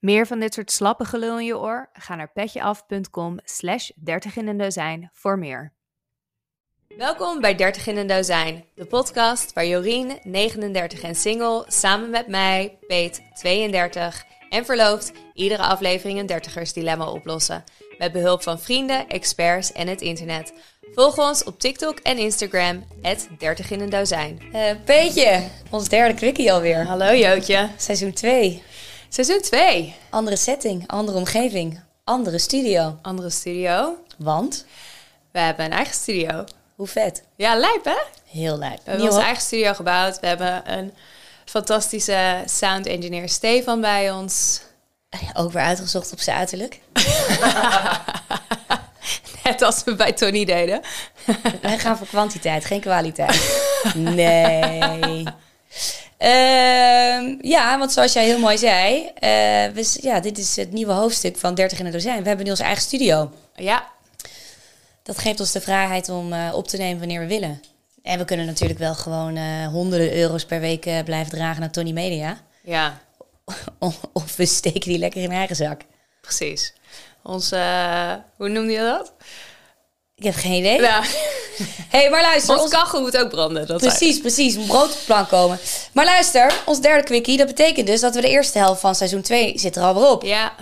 [0.00, 1.88] Meer van dit soort slappe gelul in je oor?
[1.92, 5.72] Ga naar petjeaf.com slash 30 in een dozijn voor meer.
[6.96, 12.28] Welkom bij 30 in een dozijn, de podcast waar Jorien, 39 en single, samen met
[12.28, 17.64] mij, Peet, 32 en verloofd, iedere aflevering een dertigers dilemma oplossen.
[17.98, 20.52] Met behulp van vrienden, experts en het internet.
[20.94, 22.84] Volg ons op TikTok en Instagram,
[23.38, 24.42] 30 in een dozijn.
[24.52, 26.86] Uh, Peetje, ons derde quickie alweer.
[26.86, 27.68] Hallo Jootje.
[27.76, 28.62] Seizoen 2.
[29.12, 29.94] Seizoen 2.
[30.10, 32.98] Andere setting, andere omgeving, andere studio.
[33.02, 33.96] Andere studio.
[34.18, 34.64] Want?
[35.32, 36.44] We hebben een eigen studio.
[36.74, 37.22] Hoe vet.
[37.36, 37.96] Ja, lijp hè?
[38.24, 38.80] Heel lijp.
[38.84, 40.20] We hebben onze eigen studio gebouwd.
[40.20, 40.92] We hebben een
[41.44, 44.60] fantastische sound engineer Stefan bij ons.
[45.34, 46.80] Ook weer uitgezocht op zijn uiterlijk.
[49.44, 50.80] Net als we bij Tony deden.
[51.60, 53.62] Wij gaan voor kwantiteit, geen kwaliteit.
[53.94, 55.24] Nee.
[56.22, 59.10] Uh, ja, want zoals jij heel mooi zei, uh,
[59.74, 62.22] we, ja, dit is het nieuwe hoofdstuk van 30 in een dozijn.
[62.22, 63.32] We hebben nu onze eigen studio.
[63.54, 63.88] Ja.
[65.02, 67.62] Dat geeft ons de vrijheid om uh, op te nemen wanneer we willen.
[68.02, 71.92] En we kunnen natuurlijk wel gewoon uh, honderden euro's per week blijven dragen naar Tony
[71.92, 72.40] Media.
[72.62, 73.00] Ja.
[74.12, 75.80] of we steken die lekker in eigen zak.
[76.20, 76.74] Precies.
[77.22, 77.56] Onze,
[78.36, 79.12] hoe noemde je dat?
[80.20, 80.80] Ik heb geen idee.
[80.80, 81.02] Ja.
[81.94, 82.54] hey, maar luister.
[82.54, 83.66] Ons, ons kachel moet ook branden.
[83.66, 84.20] Dat precies, zei.
[84.20, 84.54] precies.
[84.54, 85.58] Een plank komen.
[85.92, 89.22] Maar luister, ons derde quickie, dat betekent dus dat we de eerste helft van seizoen
[89.22, 90.22] 2 zit er al weer op.
[90.22, 90.52] Ja.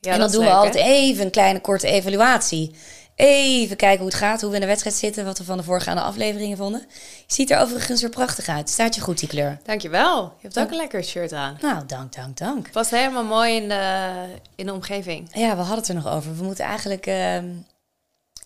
[0.00, 2.74] ja en dan doen leuk, we altijd even een kleine korte evaluatie.
[3.14, 5.62] Even kijken hoe het gaat, hoe we in de wedstrijd zitten, wat we van de
[5.62, 6.86] voorgaande afleveringen vonden.
[7.26, 8.70] Je ziet er overigens weer prachtig uit.
[8.70, 9.58] Staat je goed, die kleur.
[9.64, 10.22] Dankjewel.
[10.22, 11.58] Je hebt ook een lekker shirt aan.
[11.60, 12.70] Nou, dank, dank, dank.
[12.70, 14.12] Past helemaal mooi in de,
[14.54, 15.28] in de omgeving.
[15.32, 16.36] Ja, we hadden het er nog over.
[16.36, 17.06] We moeten eigenlijk...
[17.06, 17.38] Uh,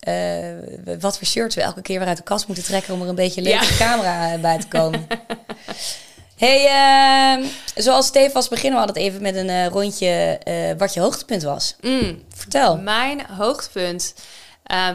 [0.05, 3.09] uh, wat voor shirts we elke keer weer uit de kast moeten trekken om er
[3.09, 3.77] een beetje leuke ja.
[3.77, 5.07] camera bij te komen.
[6.37, 10.39] hey, uh, zoals Stefan beginnen we altijd even met een uh, rondje
[10.79, 11.77] wat je hoogtepunt was.
[11.81, 12.23] Mm.
[12.35, 12.77] Vertel.
[12.77, 14.15] Mijn hoogtepunt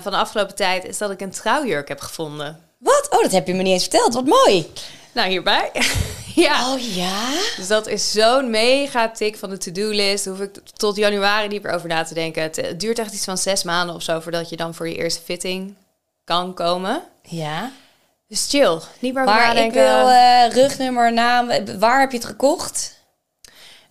[0.02, 2.60] van de afgelopen tijd is dat ik een trouwjurk heb gevonden.
[2.78, 3.08] Wat?
[3.10, 4.14] Oh, dat heb je me niet eens verteld.
[4.14, 4.72] Wat mooi.
[5.12, 5.72] Nou, hierbij.
[6.36, 6.74] ja.
[6.74, 7.30] Oh ja?
[7.58, 10.26] Dus dat is zo'n mega tik van de to-do-list.
[10.26, 12.44] Hoef ik tot januari niet meer over na te denken.
[12.44, 15.22] Het duurt echt iets van zes maanden of zo voordat je dan voor je eerste
[15.22, 15.76] fitting
[16.24, 17.02] kan komen.
[17.24, 17.72] Ja.
[18.28, 18.80] Dus chill.
[19.00, 19.82] Niet meer over maar nadenken.
[19.82, 21.50] ik wil uh, rugnummer, naam.
[21.80, 22.98] Waar heb je het gekocht?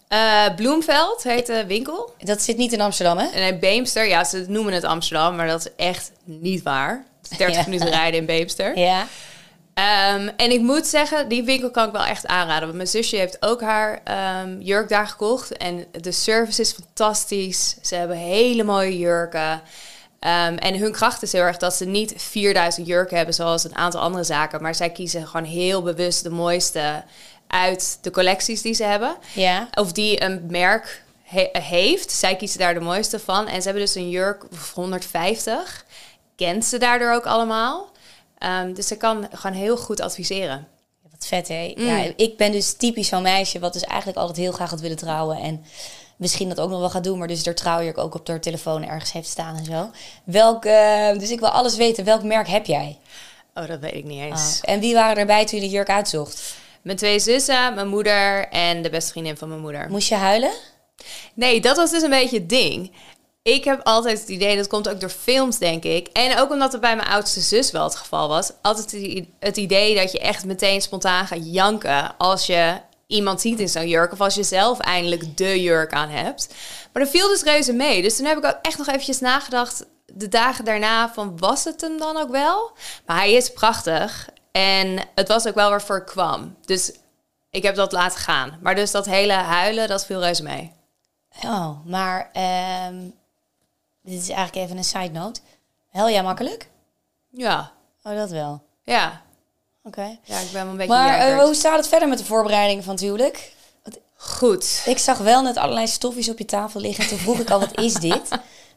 [0.08, 2.14] Uh, Bloemveld heet de winkel.
[2.18, 3.26] Dat zit niet in Amsterdam, hè?
[3.26, 7.04] En Beemster, ja, ze noemen het Amsterdam, maar dat is echt niet waar.
[7.38, 7.62] 30 ja.
[7.64, 8.78] minuten rijden in Beemster.
[8.78, 9.06] Ja.
[9.78, 12.62] Um, en ik moet zeggen, die winkel kan ik wel echt aanraden.
[12.62, 14.00] Want mijn zusje heeft ook haar
[14.42, 15.56] um, jurk daar gekocht.
[15.56, 17.76] En de service is fantastisch.
[17.82, 19.52] Ze hebben hele mooie jurken.
[20.20, 23.76] Um, en hun kracht is heel erg dat ze niet 4000 jurken hebben zoals een
[23.76, 24.62] aantal andere zaken.
[24.62, 27.04] Maar zij kiezen gewoon heel bewust de mooiste
[27.46, 29.16] uit de collecties die ze hebben.
[29.32, 29.68] Ja.
[29.74, 32.10] Of die een merk he heeft.
[32.10, 33.46] Zij kiezen daar de mooiste van.
[33.46, 35.84] En ze hebben dus een jurk voor 150.
[36.36, 37.96] Kent ze daardoor ook allemaal.
[38.44, 40.68] Um, dus ze kan gewoon heel goed adviseren.
[41.10, 41.74] Wat vet, hè?
[41.76, 41.86] Mm.
[41.86, 44.96] Ja, ik ben dus typisch zo'n meisje wat dus eigenlijk altijd heel graag had willen
[44.96, 45.38] trouwen.
[45.38, 45.64] En
[46.16, 48.84] misschien dat ook nog wel gaat doen, maar dus er trouwjurk ook op haar telefoon
[48.84, 49.90] ergens heeft staan en zo.
[50.24, 52.04] Welk, uh, dus ik wil alles weten.
[52.04, 52.98] Welk merk heb jij?
[53.54, 54.60] Oh, dat weet ik niet eens.
[54.62, 54.72] Oh.
[54.72, 56.54] En wie waren erbij toen je de jurk uitzocht?
[56.82, 59.90] Mijn twee zussen, mijn moeder en de beste vriendin van mijn moeder.
[59.90, 60.52] Moest je huilen?
[61.34, 62.92] Nee, dat was dus een beetje het ding.
[63.48, 66.06] Ik heb altijd het idee, dat komt ook door films, denk ik.
[66.06, 68.52] En ook omdat het bij mijn oudste zus wel het geval was.
[68.62, 73.68] Altijd het idee dat je echt meteen spontaan gaat janken als je iemand ziet in
[73.68, 74.12] zo'n jurk.
[74.12, 76.54] Of als je zelf eindelijk de jurk aan hebt.
[76.92, 78.02] Maar dat viel dus reuze mee.
[78.02, 81.80] Dus toen heb ik ook echt nog eventjes nagedacht de dagen daarna van was het
[81.80, 82.72] hem dan ook wel?
[83.06, 84.28] Maar hij is prachtig.
[84.52, 86.56] En het was ook wel waarvoor ik kwam.
[86.64, 86.92] Dus
[87.50, 88.58] ik heb dat laten gaan.
[88.62, 90.72] Maar dus dat hele huilen, dat viel reuze mee.
[91.44, 92.30] Oh, maar
[92.88, 93.14] um,
[94.08, 95.40] dit is eigenlijk even een side note.
[95.90, 96.68] Hel jij makkelijk?
[97.30, 97.72] Ja.
[98.02, 98.62] Oh, dat wel.
[98.82, 99.22] Ja.
[99.82, 99.98] Oké.
[99.98, 100.18] Okay.
[100.22, 102.84] Ja, ik ben wel een beetje Maar uh, hoe staat het verder met de voorbereidingen
[102.84, 103.52] van het huwelijk?
[104.14, 104.82] Goed.
[104.86, 107.08] Ik zag wel net allerlei stofjes op je tafel liggen.
[107.08, 108.28] Toen vroeg ik al, wat is dit?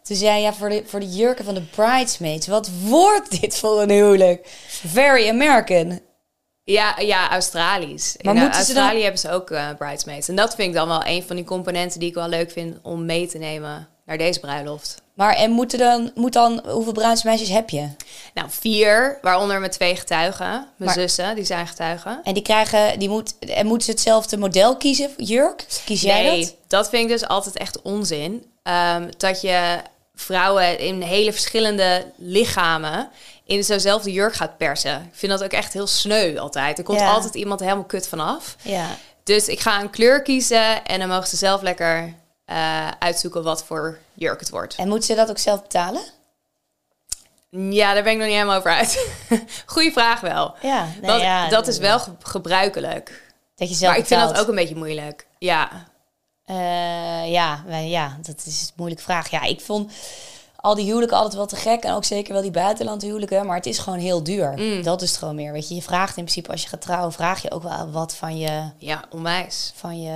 [0.03, 2.47] Toen zei je, ja, voor de, voor de jurken van de bridesmaids.
[2.47, 4.47] Wat wordt dit voor een huwelijk?
[4.85, 5.99] Very American.
[6.63, 8.15] Ja, ja, Australisch.
[8.21, 9.01] Maar In Australië dan...
[9.01, 10.27] hebben ze ook uh, bridesmaids.
[10.27, 12.77] En dat vind ik dan wel een van die componenten die ik wel leuk vind
[12.81, 15.01] om mee te nemen naar deze bruiloft.
[15.13, 17.87] Maar en moeten dan, moet dan, hoeveel bruidsmeisjes heb je?
[18.33, 20.47] Nou, vier, waaronder met twee getuigen.
[20.49, 22.19] Mijn Maar- zussen, die zijn getuigen.
[22.23, 25.65] En die krijgen, die moet, en moeten ze hetzelfde model kiezen, jurk?
[25.85, 26.55] Kies jij nee, dat?
[26.67, 28.45] dat vind ik dus altijd echt onzin.
[28.63, 29.77] Ehm, dat je
[30.15, 33.09] vrouwen in hele verschillende lichamen
[33.45, 34.95] in zo'nzelfde jurk gaat persen.
[34.95, 36.77] Ik vind dat ook echt heel sneu altijd.
[36.77, 37.11] Er komt Ja.
[37.11, 38.55] altijd iemand helemaal kut vanaf.
[38.61, 38.87] Ja.
[39.23, 42.13] Dus ik ga een kleur kiezen en dan mogen ze zelf lekker
[42.51, 44.75] eh, uitzoeken wat voor jurk het wordt.
[44.75, 46.01] En moet ze dat ook zelf betalen?
[47.49, 49.07] Ja, daar ben ik nog niet helemaal over uit.
[49.65, 50.55] Goeie vraag wel.
[50.61, 53.33] Ja, nee, Want ja, dat is wel ge- gebruikelijk.
[53.55, 55.27] Dat je zelf Maar ik vind dat ook een beetje moeilijk.
[55.39, 55.89] Ja,
[56.45, 59.29] Eh, ja, ja, dat is een moeilijke vraag.
[59.29, 59.91] Ja, ik vond
[60.61, 61.83] al die huwelijken altijd wel te gek.
[61.83, 63.45] En ook zeker wel die buitenland huwelijken.
[63.45, 64.53] Maar het is gewoon heel duur.
[64.55, 64.83] Mm.
[64.83, 65.51] Dat is het gewoon meer.
[65.51, 68.15] Weet je, je vraagt in principe als je gaat trouwen, vraag je ook wel wat
[68.15, 69.71] van je, ja, onwijs.
[69.75, 70.13] van je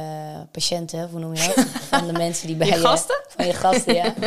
[0.52, 1.10] patiënten.
[1.12, 1.66] Hoe noem je dat?
[1.90, 3.22] van de mensen die bij Je gasten?
[3.36, 4.14] Van je gasten, ja.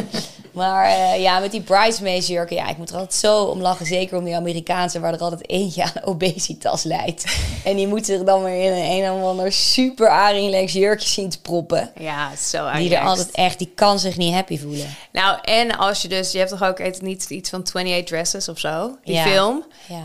[0.53, 3.87] Maar eh, ja, met die bridesmaids jurken, ja, ik moet er altijd zo om lachen.
[3.87, 7.25] Zeker om die Amerikaanse, waar er altijd eentje aan obesitas leidt.
[7.65, 11.29] en die moet zich dan weer in een een of ander super arinlex jurkje zien
[11.31, 11.91] te proppen.
[11.99, 14.97] Ja, zo Die er altijd echt, die kan zich niet happy voelen.
[15.13, 16.33] Nou, en als je dus...
[16.33, 18.99] Je hebt toch ook het niet iets van 28 Dresses of zo?
[19.05, 19.23] Die Ja.
[19.23, 19.65] film.
[19.89, 20.05] Ja.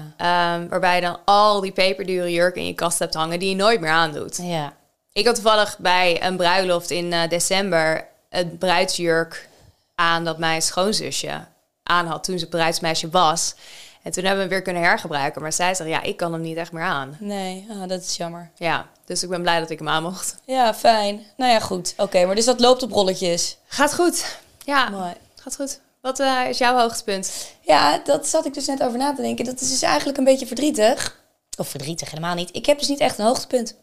[0.58, 3.40] ehm, waarbij je dan al die peperdure jurken in je kast hebt hangen...
[3.40, 4.40] die je nooit meer aandoet.
[4.42, 4.74] Ja.
[5.14, 8.08] Ik had toevallig bij een bruiloft in eh, december...
[8.30, 9.50] een bruidsjurk
[9.96, 11.46] aan dat mijn schoonzusje
[11.84, 12.24] aan had...
[12.24, 13.56] toen ze bruidsmeisje was.
[14.02, 15.42] En toen hebben we hem weer kunnen hergebruiken.
[15.42, 17.18] Maar zij zei, ja, ik kan hem niet echt meer aan.
[17.20, 18.50] Nee, ah, dat is jammer.
[18.56, 20.36] Ja, dus ik ben blij dat ik hem aan mocht.
[20.46, 21.22] Ja, fijn.
[21.38, 21.94] Nou ja, goed.
[21.98, 23.58] Oké, maar dus dat loopt op rolletjes.
[23.68, 24.38] Gaat goed.
[24.66, 25.14] Ja, Mooi.
[25.42, 25.80] gaat goed.
[26.04, 27.32] Wat eh, is jouw hoogtepunt?
[27.62, 29.46] Ja, dat zat ik dus net over na te denken.
[29.46, 31.22] Dat is dus eigenlijk een beetje verdrietig.
[31.58, 32.50] Of verdrietig, helemaal niet.
[32.52, 33.76] Ik heb dus niet echt een hoogtepunt.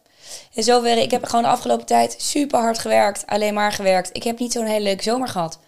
[0.55, 3.23] In zoverre, ik heb gewoon de afgelopen tijd super hard gewerkt.
[3.27, 4.11] Alleen maar gewerkt.
[4.13, 5.59] Ik heb niet zo'n hele leuke zomer gehad.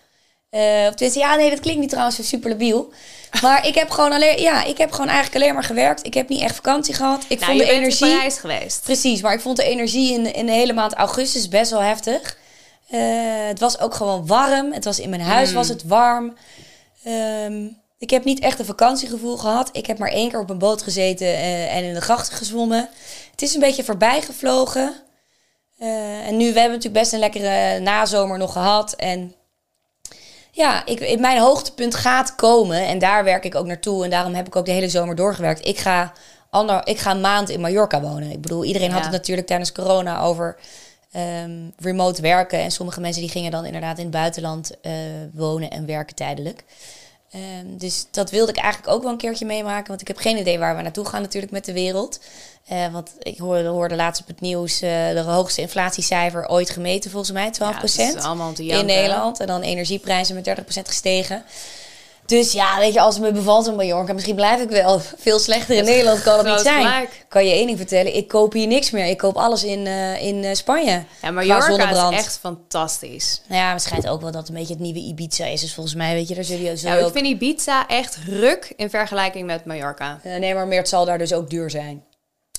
[0.50, 2.92] Eh of tenminste, ja, nee, dat klinkt niet trouwens zo super labiel.
[3.42, 6.06] Maar ik heb gewoon alleen, ja, ik heb gewoon eigenlijk alleen maar gewerkt.
[6.06, 7.24] Ik heb niet echt vakantie gehad.
[7.28, 8.06] Ik Nou, vond je de bent energie.
[8.06, 8.82] in Parijs geweest.
[8.82, 12.36] Precies, maar ik vond de energie in, in de hele maand augustus best wel heftig.
[12.92, 14.72] Eh, het was ook gewoon warm.
[14.72, 16.34] Het was in mijn huis was het warm.
[17.04, 17.66] Ehm,
[17.98, 19.68] ik heb niet echt een vakantiegevoel gehad.
[19.72, 22.88] Ik heb maar één keer op een boot gezeten eh, en in de grachten gezwommen.
[23.30, 24.94] Het is een beetje voorbij gevlogen.
[25.78, 28.92] Eh, en nu, we hebben natuurlijk best een lekkere nazomer nog gehad.
[28.92, 29.34] En
[30.50, 32.86] ja, ik, mijn hoogtepunt gaat komen.
[32.86, 34.04] En daar werk ik ook naartoe.
[34.04, 35.66] En daarom heb ik ook de hele zomer doorgewerkt.
[35.66, 36.12] Ik ga,
[36.50, 38.30] ander, ik ga een maand in Mallorca wonen.
[38.30, 40.56] Ik bedoel, iedereen had het natuurlijk tijdens corona over
[41.12, 42.58] ehm, remote werken.
[42.58, 44.92] En sommige mensen die gingen dan inderdaad in het buitenland eh,
[45.32, 46.64] wonen en werken tijdelijk.
[47.32, 49.88] Ehm, dus dat wilde ik eigenlijk ook wel een keertje meemaken.
[49.88, 52.20] Want ik heb geen idee waar we naartoe gaan natuurlijk met de wereld.
[52.66, 57.10] Eh, want ik hoorde, hoorde laatst op het nieuws eh, de hoogste inflatiecijfer ooit gemeten
[57.10, 58.86] volgens mij, 12 Ja, het is allemaal om te in janken.
[58.86, 59.40] Nederland.
[59.40, 61.44] En dan energieprijzen met 30% gestegen.
[62.32, 65.00] Dus ja, weet je, als het me bevalt in Mallorca, misschien blijf ik wel.
[65.16, 66.86] Veel slechter in Nederland kan het niet zijn.
[66.86, 67.24] gelijk.
[67.28, 69.06] Kan je één ding vertellen, ik koop hier niks meer.
[69.06, 71.04] Ik koop alles in, eh, in eh, Spanje.
[71.22, 73.42] Ja, Mallorca is echt fantastisch.
[73.48, 75.60] Nou ja, het schijnt ook wel dat het een beetje het nieuwe Ibiza is.
[75.60, 77.12] Dus volgens mij, weet je, daar zul je, zul je Nou, ik ook...
[77.12, 80.20] vind Ibiza echt ruk in vergelijking met Mallorca.
[80.22, 82.04] Eh, nee, maar meer, het zal daar dus ook duur zijn.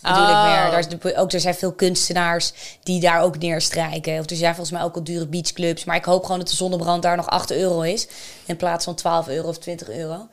[0.03, 0.43] Bedoel ik Oh.
[0.43, 0.71] meer.
[0.71, 2.53] Daar is de- ook, er zijn veel kunstenaars
[2.83, 4.19] die daar ook neerstrijken.
[4.19, 5.83] Of er zijn volgens mij ook al dure beachclubs.
[5.83, 8.07] Maar ik hoop gewoon dat de zonnebrand daar nog 8 euro is.
[8.45, 10.27] In plaats van 12 euro of 20 euro.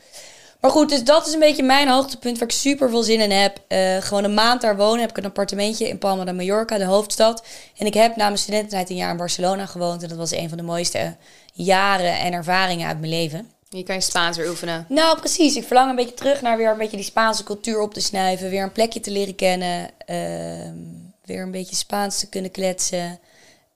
[0.60, 3.30] Maar goed, dus dat is een beetje mijn hoogtepunt waar ik super veel zin in
[3.30, 3.58] heb.
[3.68, 5.00] Eh, gewoon een maand daar wonen.
[5.00, 7.42] Heb ik een appartementje in Palma de Mallorca, de hoofdstad.
[7.78, 10.02] En ik heb na mijn studententijd een jaar in Barcelona gewoond.
[10.02, 11.16] En dat was een van de mooiste
[11.52, 13.50] jaren en ervaringen uit mijn leven.
[13.76, 14.86] Je kan je Spaans weer oefenen.
[14.88, 15.56] Nou, precies.
[15.56, 18.50] Ik verlang een beetje terug naar weer een beetje die Spaanse cultuur op te snuiven.
[18.50, 19.90] Weer een plekje te leren kennen.
[20.06, 20.76] ehm,
[21.24, 23.18] weer een beetje Spaans te kunnen kletsen.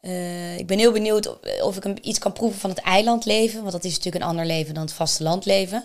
[0.00, 3.60] Eh, ik ben heel benieuwd of, ik iets kan proeven van het eilandleven.
[3.60, 5.84] Want dat is natuurlijk een ander leven dan het vastelandleven.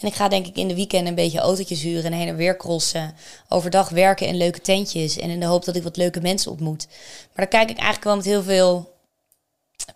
[0.00, 2.36] En ik ga denk ik in de weekend een beetje autootjes huren en heen en
[2.36, 3.14] weer crossen.
[3.48, 5.18] Overdag werken in leuke tentjes.
[5.18, 6.86] En in de hoop dat ik wat leuke mensen ontmoet.
[6.88, 8.89] Maar daar kijk ik eigenlijk wel met heel veel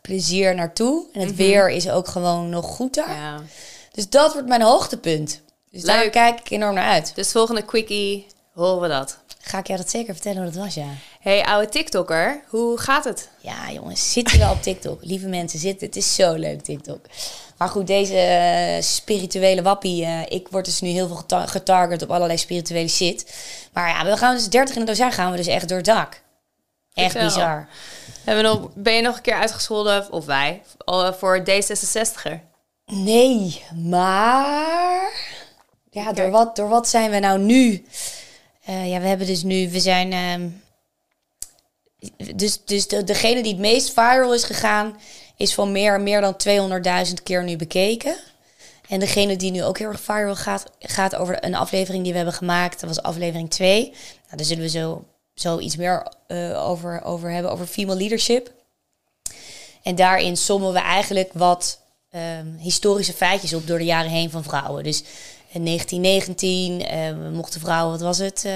[0.00, 1.04] plezier naartoe.
[1.12, 3.16] En het weer is ook gewoon nog goed daar.
[3.16, 3.40] Ja.
[3.92, 5.40] Dus dat wordt mijn hoogtepunt.
[5.70, 7.12] Dus daar kijk ik enorm naar uit.
[7.14, 9.18] Dus volgende quickie, horen we dat.
[9.40, 10.86] Ga ik jou dat zeker vertellen hoe dat was, ja.
[11.20, 13.28] Hey, oude TikToker, hoe gaat het?
[13.40, 14.98] Ja, jongens, zit je wel op TikTok?
[15.10, 17.06] Lieve mensen, zit het is zo leuk, TikTok.
[17.58, 22.02] Maar goed, deze eh, spirituele wappie, eh, ik word dus nu heel veel geta- getarget
[22.02, 23.34] op allerlei spirituele shit.
[23.72, 25.86] Maar ja, we gaan dus 30 in het dozijn gaan we dus echt door het
[25.86, 26.22] dak.
[26.94, 27.68] Echt bizar.
[28.24, 32.40] Hebben nog, ben je nog een keer uitgescholden, of wij, al, voor D66er?
[32.86, 35.12] Nee, maar...
[35.90, 37.86] Ja, door wat, door wat zijn we nou nu?
[38.64, 39.70] Eh, ja, we hebben dus nu...
[39.70, 40.12] We zijn...
[40.12, 40.48] ehm,
[42.36, 44.96] dus dus de, degene die het meest viral is gegaan...
[45.36, 46.36] is van meer, meer dan
[47.06, 48.16] 200.000 keer nu bekeken.
[48.88, 50.64] En degene die nu ook heel erg viral gaat...
[50.78, 52.80] gaat over een aflevering die we hebben gemaakt.
[52.80, 53.82] Dat was aflevering 2.
[53.82, 53.96] Nou,
[54.36, 57.52] daar zullen we zo, zo iets meer eh, over, over hebben.
[57.52, 58.52] Over female leadership.
[59.82, 64.42] En daarin sommen we eigenlijk wat ehm, historische feitjes op door de jaren heen van
[64.42, 64.84] vrouwen.
[64.84, 65.02] Dus
[65.54, 68.44] In 1919 uh, mochten vrouwen, wat was het?
[68.46, 68.52] Uh,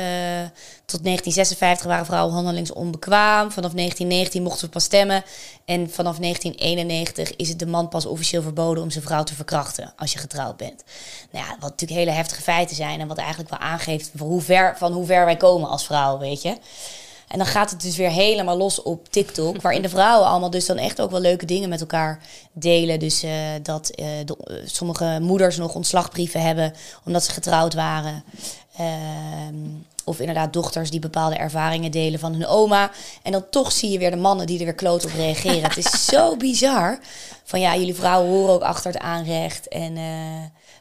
[0.84, 3.50] tot 1956 waren vrouwen handelingsonbekwaam.
[3.50, 5.24] Vanaf 1919 mochten ze pas stemmen.
[5.64, 9.92] En vanaf 1991 is het de man pas officieel verboden om zijn vrouw te verkrachten
[9.96, 10.84] als je getrouwd bent.
[11.30, 14.74] Nou ja, wat natuurlijk hele heftige feiten zijn en wat eigenlijk wel aangeeft hoe ver,
[14.78, 16.56] van hoe ver wij komen als vrouwen, weet je.
[17.28, 19.62] En dan gaat het dus weer helemaal los op TikTok.
[19.62, 22.20] waarin de vrouwen allemaal dus dan echt ook wel leuke dingen met elkaar
[22.52, 22.98] delen.
[22.98, 23.32] Dus uh,
[23.62, 28.24] dat uh, de, uh, sommige moeders nog ontslagbrieven hebben omdat ze getrouwd waren.
[28.76, 29.54] Ehm,
[30.04, 32.90] of inderdaad dochters die bepaalde ervaringen delen van hun oma.
[33.22, 35.62] En dan toch zie je weer de mannen die er weer kloot op reageren.
[35.62, 36.98] het is zo bizar.
[37.44, 39.68] Van ja, jullie vrouwen horen ook achter het aanrecht.
[39.68, 39.94] En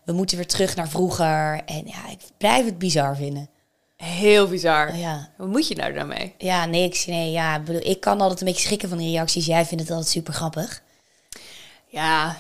[0.04, 1.62] we moeten weer terug naar vroeger.
[1.66, 3.50] En ja, ik blijf het bizar vinden.
[3.98, 4.90] Heel bizar.
[4.90, 5.30] Oh, ja.
[5.38, 6.34] Wat moet je nou daarmee?
[6.38, 7.06] Ja, niks.
[7.06, 9.46] Nee, ja, ik bedoel, ik kan altijd een beetje schrikken van die reacties.
[9.46, 10.82] Jij vindt het altijd super grappig.
[11.88, 12.38] Ja,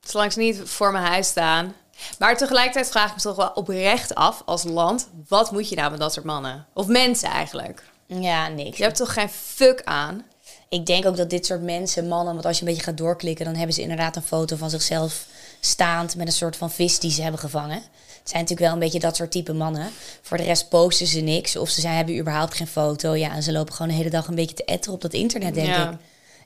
[0.00, 1.74] zolang ze niet voor mijn huis staan.
[2.18, 5.08] Maar tegelijkertijd vraag ik me toch wel oprecht af als land...
[5.28, 6.66] wat moet je nou met dat soort mannen?
[6.74, 7.82] Of mensen eigenlijk?
[8.06, 8.76] Ja, niks.
[8.76, 10.24] Je hebt toch geen fuck aan?
[10.68, 12.34] Ik denk ook dat dit soort mensen, mannen...
[12.34, 13.44] want als je een beetje gaat doorklikken...
[13.44, 15.26] dan hebben ze inderdaad een foto van zichzelf
[15.60, 16.16] staand...
[16.16, 17.82] met een soort van vis die ze hebben gevangen.
[18.22, 19.90] Het zijn natuurlijk wel een beetje dat soort type mannen.
[20.22, 21.56] Voor de rest posten ze niks.
[21.56, 23.14] Of ze zijn, hebben überhaupt geen foto.
[23.14, 25.54] Ja, en ze lopen gewoon de hele dag een beetje te etteren op dat internet,
[25.54, 25.98] denk ik.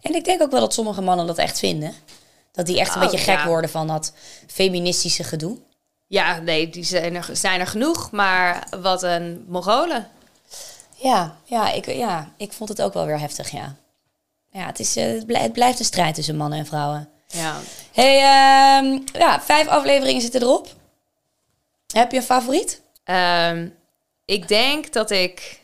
[0.03, 1.93] En ik denk ook wel dat sommige mannen dat echt vinden.
[2.53, 3.47] Dat die echt een Oh, beetje gek ja.
[3.47, 4.13] worden van dat
[4.47, 5.59] feministische gedoe.
[6.07, 8.11] Ja, nee, die zijn er, zijn er genoeg.
[8.11, 10.09] Maar wat een Mongolen.
[10.95, 13.77] Ja, ja, ik, ja, ik vond het ook wel weer heftig, ja.
[14.51, 17.09] Ja, het, is, eh, het blijft een strijd tussen mannen en vrouwen.
[17.29, 17.57] Ja.
[17.93, 20.69] hey, ehm, ja, vijf afleveringen zitten erop.
[21.93, 22.83] Heb je een favoriet?
[23.05, 23.69] Ehm,
[24.25, 25.61] ik denk dat ik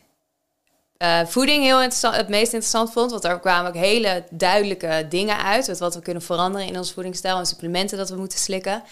[1.03, 3.11] eh, voeding heel interessant, het meest interessant vond.
[3.11, 5.67] Want daar kwamen ook hele duidelijke dingen uit.
[5.67, 7.39] Met wat we kunnen veranderen in ons voedingsstijl.
[7.39, 8.83] En supplementen dat we moeten slikken.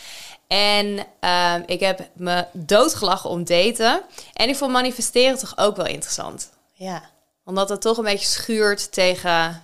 [0.46, 4.02] En ehm, ik heb me doodgelachen om daten.
[4.32, 6.50] En ik vond manifesteren toch ook wel interessant.
[6.72, 7.10] Ja.
[7.44, 9.62] Omdat het toch een beetje schuurt tegen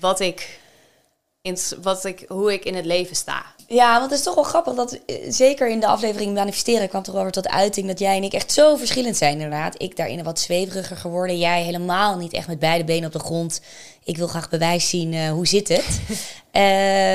[0.00, 0.60] wat ik,
[1.42, 3.53] in, wat ik, hoe ik in het leven sta.
[3.74, 7.02] Ja, want het is toch wel grappig dat eh, zeker in de aflevering manifesteren kwam
[7.02, 9.74] toch wel weer tot uiting dat jij en ik echt zo verschillend zijn inderdaad.
[9.82, 13.60] Ik daarin wat zweveriger geworden, jij helemaal niet echt met beide benen op de grond.
[14.04, 16.00] Ik wil graag bewijs zien eh, hoe zit het.
[16.54, 16.62] Eh,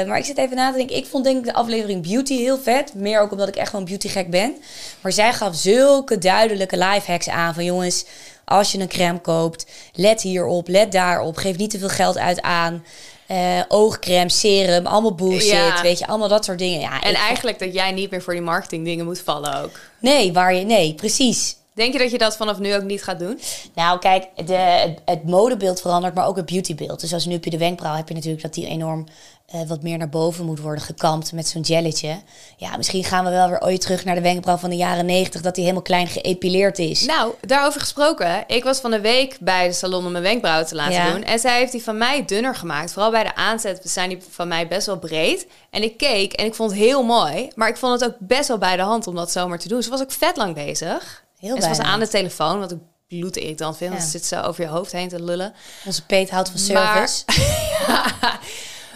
[0.07, 0.95] maar ik zit even na te denken.
[0.95, 3.85] Ik vond denk ik de aflevering beauty heel vet, meer ook omdat ik echt gewoon
[3.85, 4.55] beauty gek ben.
[5.01, 8.05] Maar zij gaf zulke duidelijke lifehacks aan van jongens,
[8.45, 12.41] als je een crème koopt, let hierop, let daarop, geef niet te veel geld uit
[12.41, 12.83] aan.
[13.29, 15.81] Eh, oogcrème, serum, allemaal bullshit, Ja.
[15.81, 16.79] weet je, allemaal dat soort dingen.
[16.79, 19.79] Ja, En eigenlijk dat jij niet meer voor die marketing dingen moet vallen ook.
[19.99, 21.55] Nee, waar je, nee, precies.
[21.79, 23.39] Denk je dat je dat vanaf nu ook niet gaat doen?
[23.75, 26.99] Nou, kijk, de, het, het modebeeld verandert, maar ook het beautybeeld.
[26.99, 29.05] Dus als nu op je de wenkbrauw heb je natuurlijk dat die enorm
[29.45, 32.21] eh, wat meer naar boven moet worden gekamd met zo'n gelletje.
[32.57, 35.41] Ja, misschien gaan we wel weer ooit terug naar de wenkbrauw van de jaren negentig,
[35.41, 37.05] dat die helemaal klein geëpileerd is.
[37.05, 38.43] Nou, daarover gesproken.
[38.47, 41.11] Ik was van de week bij de salon om mijn wenkbrauwen te laten Ja.
[41.11, 41.23] doen.
[41.23, 42.93] En zij heeft die van mij dunner gemaakt.
[42.93, 45.47] Vooral bij de aanzet zijn die van mij best wel breed.
[45.69, 47.49] En ik keek en ik vond het heel mooi.
[47.55, 49.83] Maar ik vond het ook best wel bij de hand om dat zomaar te doen.
[49.83, 51.27] Ze was ook vet lang bezig.
[51.39, 52.77] Heel en ze was aan de telefoon, wat ik
[53.07, 53.89] bloedirritant vind.
[53.89, 54.09] Want Ja.
[54.09, 55.53] ze zit zo over je hoofd heen te lullen.
[55.85, 57.23] Onze peet houdt van Maar- service.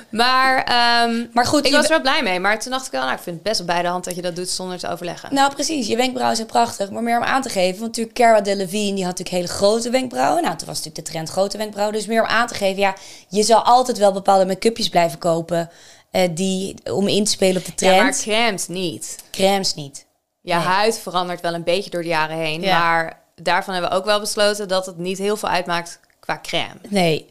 [0.09, 2.39] Maar, ehm, Maar goed, ik was er wel blij mee.
[2.39, 4.15] Maar toen dacht ik wel, nou, ik vind het best wel bij de hand dat
[4.15, 5.33] je dat doet zonder te overleggen.
[5.33, 5.87] Nou, precies.
[5.87, 6.89] Je wenkbrauwen zijn prachtig.
[6.91, 7.79] Maar meer om aan te geven.
[7.79, 10.43] Want natuurlijk Cara Delevingne, die had natuurlijk hele grote wenkbrauwen.
[10.43, 11.97] Nou, toen was natuurlijk de trend grote wenkbrauwen.
[11.97, 12.79] Dus meer om aan te geven.
[12.81, 12.95] Ja,
[13.27, 15.69] je zal altijd wel bepaalde make-upjes blijven kopen.
[16.11, 18.03] eh, die, om in te spelen op de ja, trend.
[18.03, 19.15] maar crèmes niet.
[19.31, 20.05] Crèmes niet.
[20.45, 20.63] Je Nee.
[20.63, 22.61] huid verandert wel een beetje door de jaren heen.
[22.61, 22.79] Ja.
[22.79, 26.75] Maar daarvan hebben we ook wel besloten dat het niet heel veel uitmaakt qua crème.
[26.89, 27.29] Nee.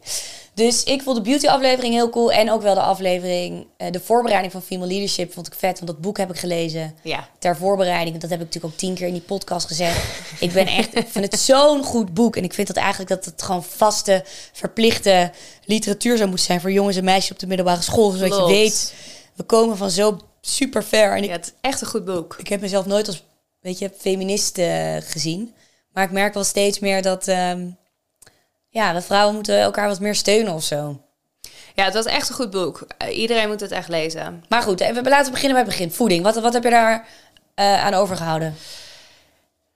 [0.55, 2.33] Dus ik vond de beauty aflevering heel cool.
[2.33, 5.75] En ook wel de aflevering, eh, de voorbereiding van Female Leadership vond ik vet.
[5.81, 6.95] Want dat boek heb ik gelezen.
[7.03, 7.29] Ja.
[7.39, 8.19] Ter voorbereiding.
[8.19, 10.01] Dat heb ik natuurlijk ook tien keer in die podcast gezegd.
[10.41, 12.37] ik ben echt, ik vind het zo'n goed boek.
[12.37, 15.31] En ik vind dat eigenlijk dat het gewoon vaste, verplichte
[15.65, 18.11] literatuur zou moeten zijn voor jongens en meisjes op de middelbare school.
[18.11, 18.51] Zodat Klopt.
[18.51, 18.95] je weet,
[19.35, 21.17] we komen van zo super ver.
[21.17, 22.37] En ik, Ja, het is echt een goed boek.
[22.39, 23.25] ik heb mezelf nooit als,
[23.61, 25.55] weet je, feminist eh, gezien.
[25.93, 27.67] Maar ik merk wel steeds meer dat, ehm,
[28.69, 31.01] ja, de vrouwen moeten elkaar wat meer steunen of zo.
[31.75, 32.87] Ja, het was echt een goed boek.
[32.99, 34.45] Eh, iedereen moet het echt lezen.
[34.49, 35.93] Maar goed, even, laten we beginnen bij het begin.
[35.93, 36.23] Voeding.
[36.23, 37.09] Wat, wat heb je daar
[37.55, 38.55] eh, aan overgehouden?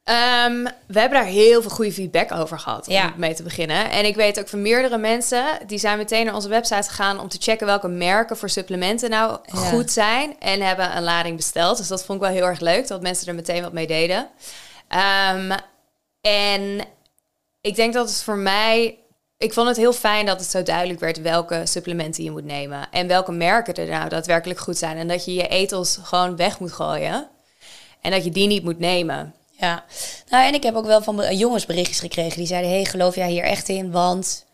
[0.06, 3.04] Ehm, we hebben daar heel veel goede feedback over gehad Ja.
[3.04, 3.90] om mee te beginnen.
[3.90, 7.28] En ik weet ook van meerdere mensen, die zijn meteen naar onze website gegaan om
[7.28, 9.58] te checken welke merken voor supplementen nou Ja.
[9.58, 10.36] goed zijn.
[10.38, 11.76] En hebben een lading besteld.
[11.76, 14.28] Dus dat vond ik wel heel erg leuk, dat mensen er meteen wat mee deden.
[14.88, 15.50] Ehm,
[16.20, 16.80] en
[17.60, 18.98] ik denk dat het voor mij...
[19.38, 22.88] Ik vond het heel fijn dat het zo duidelijk werd welke supplementen je moet nemen.
[22.90, 24.96] En welke merken er nou daadwerkelijk goed zijn.
[24.96, 27.28] En dat je je etels gewoon weg moet gooien.
[28.00, 29.34] En dat je die niet moet nemen.
[29.58, 29.84] Ja,
[30.28, 33.14] nou en ik heb ook wel van eh, jongens berichtjes gekregen die zeiden: Hey, geloof
[33.14, 33.90] jij hier echt in?
[33.90, 34.44] Want.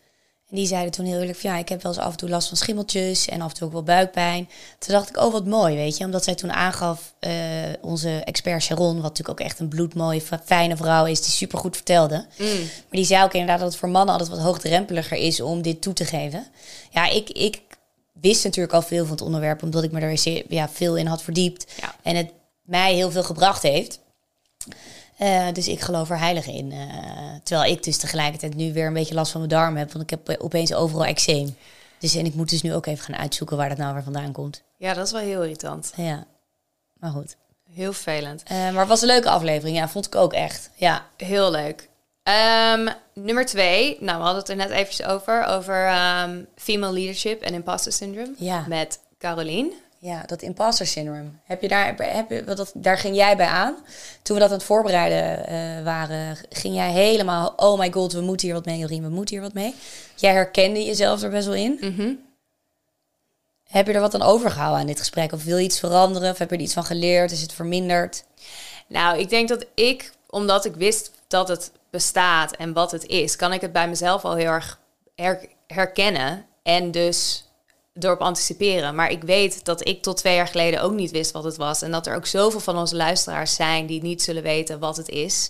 [0.49, 2.29] En die zeiden toen heel eerlijk: van, Ja, ik heb wel eens af en toe
[2.29, 4.49] last van schimmeltjes en af en toe ook wel buikpijn.
[4.79, 7.31] Toen dacht ik: Oh, wat mooi, weet je, omdat zij toen aangaf, uh,
[7.81, 12.25] onze expert Sharon, wat natuurlijk ook echt een bloedmooie, fijne vrouw is, die supergoed vertelde.
[12.37, 12.47] Mm.
[12.57, 15.81] Maar die zei ook inderdaad dat het voor mannen altijd wat hoogdrempeliger is om dit
[15.81, 16.47] toe te geven.
[16.89, 17.61] Ja, ik, ik
[18.13, 21.23] wist natuurlijk al veel van het onderwerp, omdat ik me er ja, veel in had
[21.23, 21.71] verdiept.
[21.81, 21.95] Ja.
[22.01, 22.31] En het
[22.61, 23.99] mij heel veel gebracht heeft.
[25.21, 26.71] Uh, dus ik geloof er heilig in.
[26.71, 26.79] Uh,
[27.43, 29.91] terwijl ik dus tegelijkertijd nu weer een beetje last van mijn darm heb.
[29.91, 31.55] Want ik heb opeens overal eczeem.
[31.99, 34.31] Dus en ik moet dus nu ook even gaan uitzoeken waar dat nou weer vandaan
[34.31, 34.61] komt.
[34.77, 35.93] Ja, dat is wel heel irritant.
[35.95, 36.25] Ja,
[36.93, 37.35] maar goed.
[37.73, 38.43] Heel vervelend.
[38.51, 39.77] Uh, maar het was een leuke aflevering.
[39.77, 40.69] Ja, vond ik ook echt.
[40.75, 41.05] Ja.
[41.17, 41.89] Heel leuk.
[42.23, 43.97] Um, nummer twee.
[43.99, 45.45] Nou, we hadden het er net eventjes over.
[45.45, 45.87] Over
[46.23, 48.33] um, female leadership en imposter syndrome.
[48.37, 48.65] Ja.
[48.67, 49.71] Met Caroline.
[50.03, 51.29] Ja, dat imposter syndrome.
[51.43, 53.75] Heb je daar, heb je, dat, daar ging jij bij aan.
[54.21, 57.53] Toen we dat aan het voorbereiden uh, waren, ging jij helemaal...
[57.55, 59.75] Oh my god, we moeten hier wat mee, Jorien, we moeten hier wat mee.
[60.15, 61.77] Jij herkende jezelf er best wel in.
[61.81, 62.19] Mm
[63.63, 65.31] Heb je er wat aan overgehouden aan dit gesprek?
[65.31, 66.31] Of wil je iets veranderen?
[66.31, 67.31] Of heb je er iets van geleerd?
[67.31, 68.23] Is het verminderd?
[68.87, 73.35] Nou, ik denk dat ik, omdat ik wist dat het bestaat en wat het is...
[73.35, 74.79] kan ik het bij mezelf al heel erg
[75.67, 76.45] herkennen.
[76.63, 77.43] En dus
[77.93, 78.95] door op anticiperen.
[78.95, 81.81] Maar ik weet dat ik tot twee jaar geleden ook niet wist wat het was.
[81.81, 85.09] En dat er ook zoveel van onze luisteraars zijn die niet zullen weten wat het
[85.09, 85.49] is.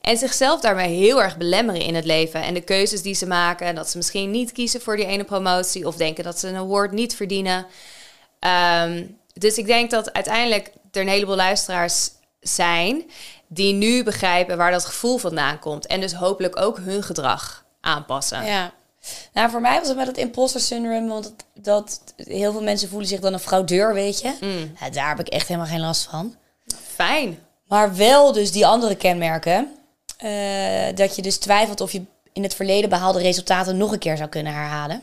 [0.00, 2.42] En zichzelf daarmee heel erg belemmeren in het leven.
[2.42, 3.66] En de keuzes die ze maken.
[3.66, 5.86] En dat ze misschien niet kiezen voor die ene promotie.
[5.86, 7.66] Of denken dat ze een award niet verdienen.
[8.38, 12.10] Ehm, dus ik denk dat uiteindelijk er een heleboel luisteraars
[12.40, 13.10] zijn.
[13.46, 15.86] Die nu begrijpen waar dat gevoel vandaan komt.
[15.86, 18.44] En dus hopelijk ook hun gedrag aanpassen.
[18.44, 18.72] Ja.
[19.32, 23.08] Nou, voor mij was het met het imposter syndrome, want dat, heel veel mensen voelen
[23.08, 24.32] zich dan een fraudeur, weet je.
[24.40, 24.92] Mm.
[24.92, 26.34] Daar heb ik echt helemaal geen last van.
[26.94, 27.38] Fijn.
[27.66, 29.74] Maar wel dus die andere kenmerken.
[30.24, 34.16] Uh, dat je dus twijfelt of je in het verleden behaalde resultaten nog een keer
[34.16, 35.02] zou kunnen herhalen.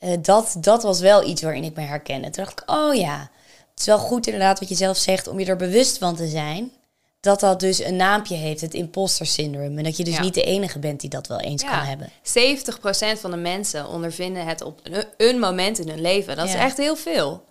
[0.00, 2.30] Uh, dat, dat was wel iets waarin ik me herkende.
[2.30, 3.30] Toen dacht ik, oh ja,
[3.70, 6.28] het is wel goed inderdaad wat je zelf zegt om je er bewust van te
[6.28, 6.72] zijn
[7.20, 9.76] dat dat dus een naampje heeft, het imposter syndrome.
[9.76, 12.08] En dat je dus niet de enige bent die dat wel eens kan hebben.
[12.08, 14.80] 70% van de mensen ondervinden het op
[15.16, 16.36] een, moment in hun leven.
[16.36, 17.44] Dat is echt heel veel.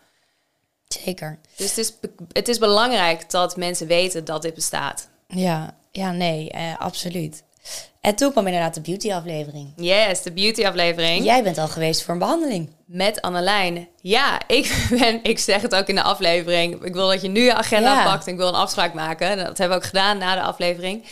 [0.87, 1.39] Zeker.
[1.55, 1.93] Dus het is,
[2.31, 5.09] het is belangrijk dat mensen weten dat dit bestaat.
[5.27, 7.43] Ja, ja nee, eh, absoluut.
[8.01, 9.73] En toen kwam inderdaad de beauty-aflevering.
[9.75, 11.25] Yes, de beauty-aflevering.
[11.25, 12.69] Jij bent al geweest voor een behandeling.
[12.85, 13.87] Met Annelijn.
[14.01, 16.83] Ja, ik ben, ik zeg het ook in de aflevering.
[16.83, 19.37] Ik wil dat je nu je agenda pakt en ik wil een afspraak maken.
[19.37, 21.05] Dat hebben we ook gedaan na de aflevering.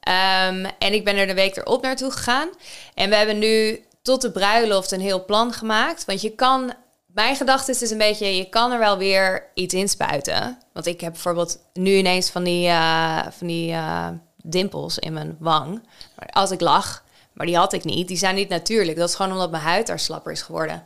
[0.00, 2.48] Ehm, en ik ben er de week erop naartoe gegaan.
[2.94, 6.04] En we hebben nu tot de bruiloft een heel plan gemaakt.
[6.04, 6.72] Want je kan,
[7.06, 10.58] mijn gedachte is dus een beetje, je kan er wel weer iets inspuiten.
[10.72, 14.08] Want ik heb bijvoorbeeld nu ineens van die, uh, van die uh,
[14.42, 15.82] dimpels in mijn wang.
[16.30, 17.04] Als ik lach.
[17.32, 18.08] Maar die had ik niet.
[18.08, 18.98] Die zijn niet natuurlijk.
[18.98, 20.82] Dat is gewoon omdat mijn huid daar slapper is geworden.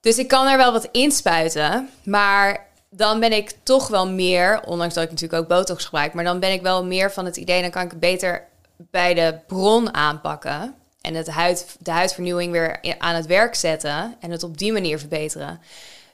[0.00, 1.90] Dus ik kan er wel wat inspuiten.
[2.04, 6.24] Maar dan ben ik toch wel meer, ondanks dat ik natuurlijk ook botox gebruik, maar
[6.24, 8.44] dan ben ik wel meer van het idee, dan kan ik het beter
[8.76, 10.74] bij de bron aanpakken.
[11.00, 14.16] En het huid, de huidvernieuwing weer aan het werk zetten.
[14.20, 15.60] En het op die manier verbeteren.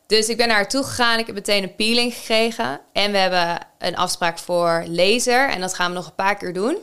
[0.06, 1.18] Dus ik ben naar haar toe gegaan.
[1.18, 2.80] Ik heb meteen een peeling gekregen.
[2.92, 5.50] En we hebben een afspraak voor laser.
[5.50, 6.76] En dat gaan we nog een paar keer doen.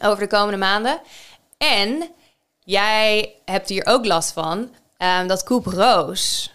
[0.00, 1.00] Over de komende maanden.
[1.58, 2.10] En
[2.64, 4.74] jij hebt hier ook last van.
[4.98, 6.52] Um, dat Koep Roos.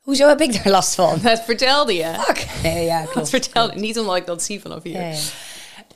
[0.00, 1.18] Hoezo heb ik daar last van?
[1.22, 2.14] Dat vertelde je.
[2.14, 2.46] Fuck.
[2.62, 3.14] Nee, ja, klopt.
[3.14, 5.16] Dat vertelde niet omdat ik dat zie vanaf hier.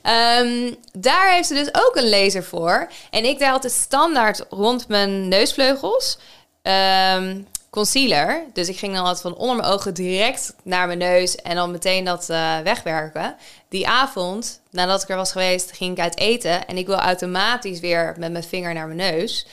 [0.01, 2.87] Ehm, daar heeft ze dus ook een laser voor.
[3.09, 6.17] En ik deed altijd standaard rond mijn neusvleugels.
[6.61, 8.43] Um, concealer.
[8.53, 11.71] Dus ik ging dan altijd van onder mijn ogen direct naar mijn neus en dan
[11.71, 13.35] meteen dat uh, wegwerken.
[13.69, 17.79] Die avond, nadat ik er was geweest, ging ik uit eten en ik wil automatisch
[17.79, 19.47] weer met mijn vinger naar mijn neus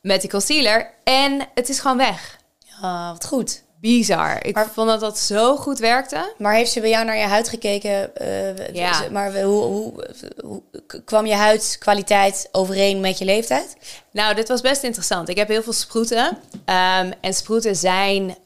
[0.00, 2.38] met die concealer en het is gewoon weg.
[2.58, 4.46] Ja, wat goed bizar.
[4.46, 6.34] Ik vond dat dat zo goed werkte.
[6.38, 8.10] Maar heeft ze bij jou naar je huid gekeken?
[8.20, 9.04] Uh, ja.
[9.10, 10.06] Maar hoe, hoe,
[10.44, 10.62] hoe,
[11.04, 13.76] kwam je huidkwaliteit overeen met je leeftijd?
[14.10, 15.28] Nou, dit was best interessant.
[15.28, 16.26] Ik heb heel veel sproeten.
[16.26, 18.36] Um, en sproeten zijn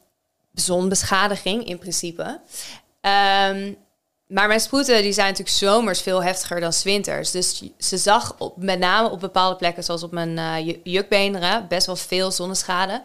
[0.52, 2.40] zonbeschadiging in principe.
[3.00, 3.76] Um,
[4.26, 7.30] maar mijn sproeten die zijn natuurlijk zomers veel heftiger dan winters.
[7.30, 11.86] Dus ze zag op, met name op bepaalde plekken, zoals op mijn uh, jukbeenderen, best
[11.86, 13.02] wel veel zonneschade.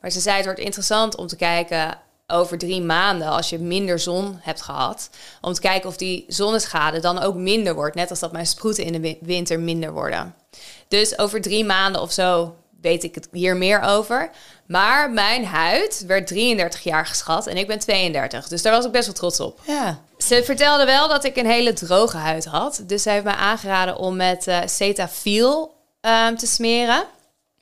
[0.00, 3.98] Maar ze zei het wordt interessant om te kijken over drie maanden, als je minder
[3.98, 7.94] zon hebt gehad, om te kijken of die zonneschade dan ook minder wordt.
[7.94, 10.34] Net als dat mijn sproeten in de winter minder worden.
[10.88, 14.30] Dus over drie maanden of zo weet ik het hier meer over.
[14.66, 18.48] Maar mijn huid werd 33 jaar geschat en ik ben 32.
[18.48, 19.60] Dus daar was ik best wel trots op.
[19.66, 20.00] Ja.
[20.18, 22.82] Ze vertelde wel dat ik een hele droge huid had.
[22.86, 27.04] Dus zij heeft mij aangeraden om met eh Cetaphil ehm, te smeren.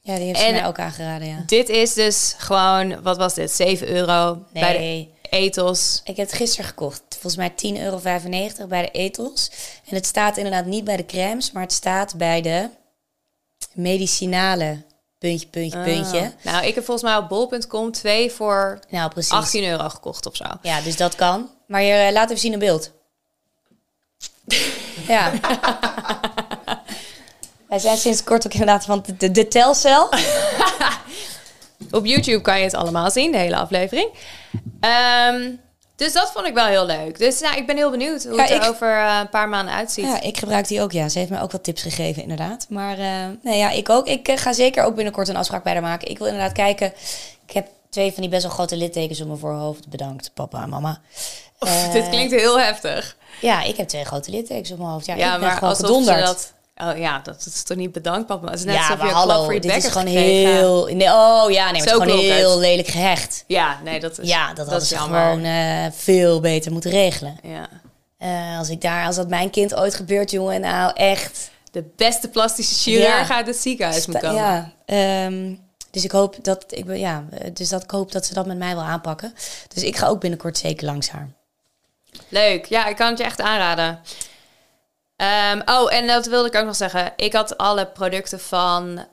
[0.07, 1.42] Ja, die heeft ze mij ook aangeraden, ja.
[1.47, 3.51] Dit is dus gewoon, wat was dit?
[3.51, 5.14] 7 euro bij de Nee.
[5.31, 6.01] ethos.
[6.05, 7.03] Ik heb het gisteren gekocht.
[7.09, 9.51] Volgens mij 10,95 euro bij de etels.
[9.88, 12.69] En het staat inderdaad niet bij de crèmes, maar het staat bij de
[13.73, 14.83] medicinale
[15.19, 16.19] puntje, puntje, puntje.
[16.19, 16.53] Oh.
[16.53, 19.33] Nou, ik heb volgens mij op bol.com twee voor Nou, precies.
[19.33, 20.45] 18 euro gekocht of zo.
[20.62, 21.51] Ja, dus dat kan.
[21.66, 22.90] Maar je eh, laat even zien een beeld.
[25.09, 25.33] ja.
[27.69, 30.09] Wij zijn sinds kort ook inderdaad van de, de, de telcel.
[31.91, 34.11] Op YouTube kan je het allemaal zien, de hele aflevering.
[34.81, 35.51] Ehm,
[35.97, 37.19] dus dat vond ik wel heel leuk.
[37.19, 39.49] Dus nou, ik ben heel benieuwd hoe Ja, het er ik- over eh, een paar
[39.49, 40.05] maanden uitziet.
[40.05, 41.09] Ja, ik gebruik die ook, ja.
[41.09, 42.67] Ze heeft mij ook wat tips gegeven, inderdaad.
[42.69, 44.07] Maar eh, nee, ja, ik ook.
[44.07, 46.09] Ik eh, ga zeker ook binnenkort een afspraak bij haar maken.
[46.11, 46.93] Ik wil inderdaad kijken.
[47.47, 49.89] Ik heb twee van die best wel grote littekens op mijn voorhoofd.
[49.89, 51.01] Bedankt, papa en mama.
[51.93, 53.17] Dit klinkt heel heftig.
[53.41, 55.07] Ja, ik heb twee grote littekens op mijn hoofd.
[55.07, 56.27] Ja, Ja, ik ben maar gewoon gedonderd.
[56.27, 56.53] dat...
[56.83, 58.51] Oh ja, dat is toch niet bedankt, papa?
[58.51, 60.53] Het is net ja, alsof maar je hallo, voor je dit is gewoon gekregen.
[60.53, 60.85] heel...
[60.87, 62.21] Nee, oh ja, nee, maar het is gewoon het.
[62.21, 63.45] heel lelijk gehecht.
[63.47, 67.37] Ja, nee, dat is Ja, dat, hadden is ze gewoon eh, veel beter moeten regelen.
[67.43, 67.69] Ja.
[68.19, 71.51] Eh, als ik daar, als dat mijn kind ooit gebeurt, jongen, nou echt.
[71.71, 73.35] De beste plastische chirurg Ja.
[73.35, 74.35] uit het ziekenhuis moet komen.
[74.37, 75.55] Ja, ehm,
[75.91, 78.75] dus ik hoop dat ik ja, dus dat ik hoop dat ze dat met mij
[78.75, 79.35] wil aanpakken.
[79.75, 81.29] Dus ik ga ook binnenkort zeker langs haar.
[82.29, 82.65] Leuk.
[82.67, 83.99] Ja, ik kan het je echt aanraden.
[85.17, 87.13] Ehm, oh, en dat wilde ik ook nog zeggen.
[87.17, 89.07] Ik had alle producten van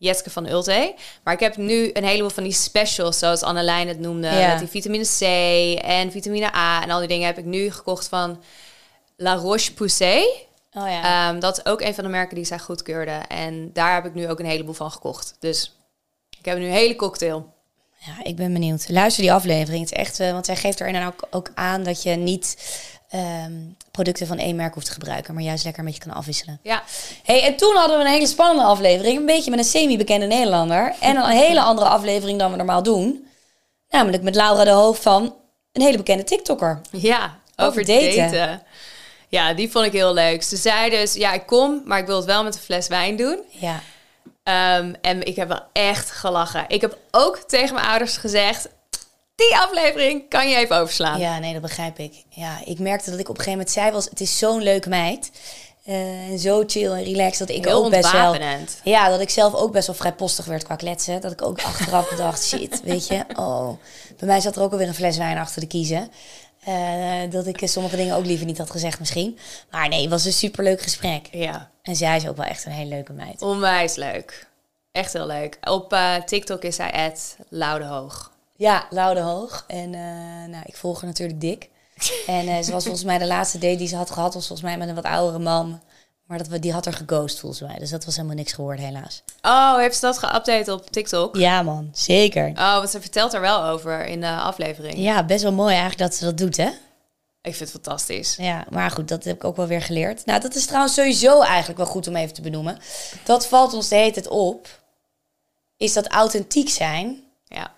[0.00, 0.94] Jetske van Ulte.
[1.24, 4.28] Maar ik heb nu een heleboel van die specials, zoals Annelijn het noemde.
[4.28, 4.48] Ja.
[4.48, 5.20] Met die vitamine C
[5.82, 8.42] en vitamine A en al die dingen heb ik nu gekocht van
[9.16, 10.46] La Roche-Posay.
[10.72, 11.28] Oh ja.
[11.28, 13.20] Ehm, dat is ook een van de merken die zij goedkeurde.
[13.28, 15.36] En daar heb ik nu ook een heleboel van gekocht.
[15.38, 15.76] Dus
[16.38, 17.54] ik heb nu een hele cocktail.
[17.98, 18.88] ja, ik ben benieuwd.
[18.88, 19.82] Luister die aflevering.
[19.82, 22.56] Het is echt, eh, want zij geeft erin ook, ook aan dat je niet
[23.10, 23.52] ehm,
[23.90, 26.58] producten van één merk hoeft te gebruiken, maar juist lekker een beetje kan afwisselen.
[26.62, 26.82] Ja,
[27.24, 29.18] Hey, en toen hadden we een hele spannende aflevering.
[29.18, 30.94] Een beetje met een semi-bekende Nederlander.
[31.00, 33.26] En een hele andere aflevering dan we normaal doen.
[33.88, 35.34] Namelijk met Laura de Hoofd van
[35.72, 36.80] een hele bekende TikToker.
[36.90, 38.62] Ja, Over daten.
[39.28, 40.42] Ja, die vond ik heel leuk.
[40.42, 43.16] Ze zei dus, ja, ik kom, maar ik wil het wel met een fles wijn
[43.16, 43.38] doen.
[43.48, 43.80] Ja.
[44.42, 46.64] Ehm, en ik heb wel echt gelachen.
[46.68, 48.68] Ik heb ook tegen mijn ouders gezegd,
[49.48, 51.18] die aflevering kan je even overslaan.
[51.20, 52.24] ja, nee, dat begrijp ik.
[52.28, 54.88] Ja, ik merkte dat ik op een gegeven moment zei was, het is zo'n leuke
[54.88, 55.30] meid.
[55.84, 55.96] Eh,
[56.38, 58.36] zo chill en relaxed dat ik Heel ook best wel...
[58.84, 61.20] Ja, dat ik zelf ook best wel vrijpostig werd qua kletsen.
[61.20, 63.24] Dat ik ook achteraf bedacht, shit, weet je.
[63.36, 63.68] Oh,
[64.16, 66.10] bij mij zat er ook alweer een fles wijn achter de kiezen.
[66.64, 66.74] Eh,
[67.30, 69.38] dat ik sommige dingen ook liever niet had gezegd misschien.
[69.70, 71.28] Maar nee, het was een superleuk gesprek.
[71.32, 73.42] Ja, En zij is ook wel echt een hele leuke meid.
[73.42, 74.48] onwijs leuk.
[74.92, 75.58] Echt heel leuk.
[75.60, 78.30] Op eh, TikTok is zij at Laudehoog.
[78.60, 79.64] Ja, Laude Hoog.
[79.66, 80.00] En eh,
[80.50, 81.68] nou, ik volg haar natuurlijk dik.
[82.26, 84.68] En eh, ze was volgens mij de laatste date die ze had gehad, was volgens
[84.68, 85.80] mij met een wat oudere man.
[86.26, 87.78] Maar dat, we- die had er geghost volgens mij.
[87.78, 89.22] Dus dat was helemaal niks geworden helaas.
[89.42, 91.36] Oh, heeft ze dat geüpdate op TikTok?
[91.36, 92.48] Ja man, zeker.
[92.48, 94.94] Oh, want ze vertelt er wel over in de aflevering.
[94.98, 96.68] Ja, best wel mooi eigenlijk dat ze dat doet hè.
[97.42, 98.36] Ik vind het fantastisch.
[98.36, 100.26] Ja, maar goed, dat heb ik ook wel weer geleerd.
[100.26, 102.78] Nou, dat is trouwens sowieso eigenlijk wel goed om even te benoemen.
[103.24, 104.68] Dat valt ons de hele tijd op.
[105.76, 107.22] Is dat authentiek zijn.
[107.44, 107.74] Ja.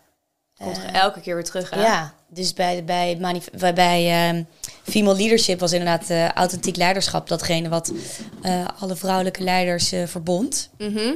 [0.63, 1.83] Komt er elke keer weer terug, hè?
[1.83, 3.19] Ja, dus bij, bij,
[3.53, 4.43] bij, bij ehm,
[4.83, 7.93] female leadership was inderdaad eh, authentiek leiderschap datgene wat
[8.43, 10.71] eh, alle vrouwelijke leiders eh, verbond.
[10.79, 11.15] Mhm.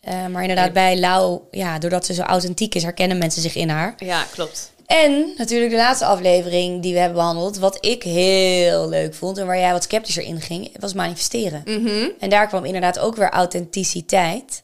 [0.00, 3.68] Eh, maar inderdaad bij Lau, ja, doordat ze zo authentiek is, herkennen mensen zich in
[3.68, 3.94] haar.
[3.96, 4.72] Ja, klopt.
[4.86, 9.46] En natuurlijk de laatste aflevering die we hebben behandeld, wat ik heel leuk vond en
[9.46, 11.62] waar jij wat sceptischer in ging, was manifesteren.
[11.64, 12.08] Mhm.
[12.18, 14.60] En daar kwam inderdaad ook weer authenticiteit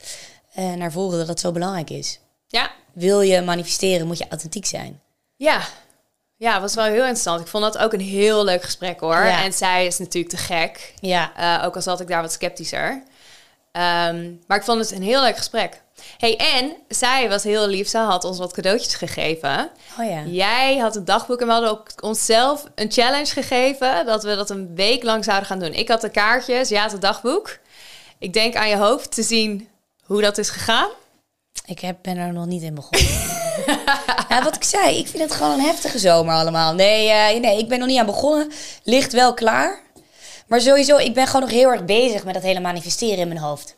[0.54, 2.20] eh, naar voren dat dat zo belangrijk is.
[2.46, 2.70] Ja.
[2.98, 5.00] Wil je manifesteren, moet je authentiek zijn.
[5.36, 5.60] Ja.
[6.36, 7.40] Ja, was wel heel interessant.
[7.40, 9.24] Ik vond dat ook een heel leuk gesprek, hoor.
[9.24, 9.42] Ja.
[9.44, 10.94] En zij is natuurlijk te gek.
[11.00, 13.02] Ja, Eh, ook al zat ik daar wat sceptischer.
[13.72, 15.82] Ehm, maar ik vond het een heel leuk gesprek.
[16.18, 17.88] hey, en zij was heel lief.
[17.88, 19.70] Ze had ons wat cadeautjes gegeven.
[19.98, 20.22] oh ja.
[20.22, 24.06] Jij had een dagboek en we hadden ook onszelf een challenge gegeven.
[24.06, 25.74] Dat we dat een week lang zouden gaan doen.
[25.74, 27.58] Ik had de kaartjes, ja, het dagboek.
[28.18, 29.68] Ik denk aan je hoofd te zien
[30.04, 30.88] hoe dat is gegaan.
[31.66, 33.08] Ik heb, ben er nog niet in begonnen.
[34.28, 36.74] ja, wat ik zei, ik vind het gewoon een heftige zomer allemaal.
[36.74, 38.50] Nee, eh, nee, ik ben nog niet aan begonnen.
[38.82, 39.80] Ligt wel klaar.
[40.46, 43.40] Maar sowieso, ik ben gewoon nog heel erg bezig met dat hele manifesteren in mijn
[43.40, 43.76] hoofd.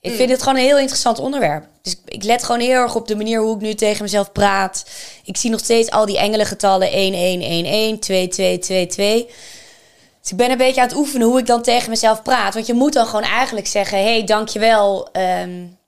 [0.00, 1.66] Ik vind het gewoon een heel interessant onderwerp.
[1.82, 4.32] Dus ik, ik let gewoon heel erg op de manier hoe ik nu tegen mezelf
[4.32, 4.84] praat.
[5.24, 9.26] Ik zie nog steeds al die engelengetallen 1, 1, 1, 1, 2, 2, 2, 2.
[10.20, 12.54] Dus ik ben een beetje aan het oefenen hoe ik dan tegen mezelf praat.
[12.54, 15.08] Want je moet dan gewoon eigenlijk zeggen: hé, hey, dankjewel.
[15.12, 15.80] Um,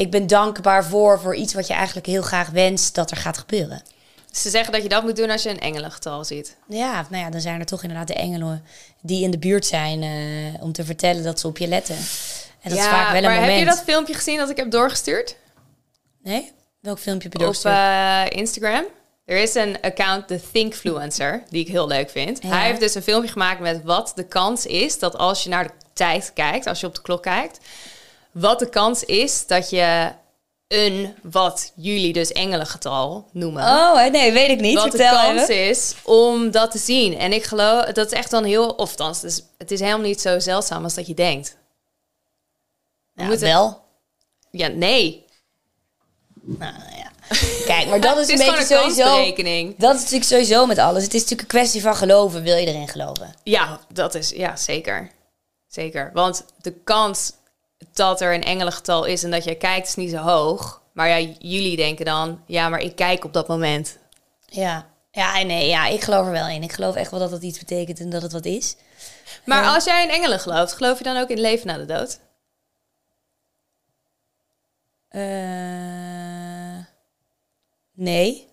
[0.00, 3.38] ik ben dankbaar voor, voor iets wat je eigenlijk heel graag wenst dat er gaat
[3.38, 3.82] gebeuren.
[4.30, 6.56] Ze zeggen dat je dat moet doen als je een engelengetal ziet.
[6.68, 8.64] Ja, nou ja, dan zijn er toch inderdaad de engelen
[9.00, 11.96] die in de buurt zijn uh, om te vertellen dat ze op je letten.
[12.60, 13.50] En dat ja, is vaak wel een maar moment.
[13.50, 15.36] heb je dat filmpje gezien dat ik heb doorgestuurd?
[16.22, 16.52] Nee?
[16.80, 18.84] Welk filmpje heb je Op uh, Instagram.
[19.24, 22.42] Er is een account, de Thinkfluencer, die ik heel leuk vind.
[22.42, 25.66] Hij heeft dus een filmpje gemaakt met wat de kans is dat als je naar
[25.66, 27.58] de tijd kijkt, als je op de klok kijkt,
[28.32, 30.12] wat de kans is dat je
[30.68, 33.62] een, wat jullie dus engelengetal noemen.
[33.62, 34.74] Oh, nee, weet ik niet.
[34.74, 37.18] Wat de kans is om dat te zien.
[37.18, 40.38] En ik geloof, dat is echt dan heel, of dus het is helemaal niet zo
[40.38, 41.56] zeldzaam als dat je denkt.
[43.14, 43.82] Ja, moeten, wel.
[44.50, 45.24] Ja, nee.
[46.42, 47.10] Nou ja.
[47.66, 49.34] Kijk, maar dat is, een beetje sowieso.
[49.76, 51.02] Dat is natuurlijk sowieso met alles.
[51.02, 52.42] Het is natuurlijk een kwestie van geloven.
[52.42, 53.34] Wil je erin geloven?
[53.42, 55.10] Ja, dat is ja zeker.
[55.66, 56.10] Zeker.
[56.12, 57.32] Want de kans
[57.92, 60.82] dat er een engelengetal is en dat jij kijkt is niet zo hoog.
[60.92, 63.98] Maar ja, jullie denken dan, ja, maar ik kijk op dat moment.
[64.46, 66.62] Ja, ja, nee, ja, ik geloof er wel in.
[66.62, 68.76] Ik geloof echt wel dat het iets betekent en dat het wat is.
[69.44, 71.84] Maar als jij in engelen gelooft, geloof je dan ook in het leven na de
[71.84, 72.20] dood?
[75.10, 76.84] Uh,
[77.94, 78.48] nee.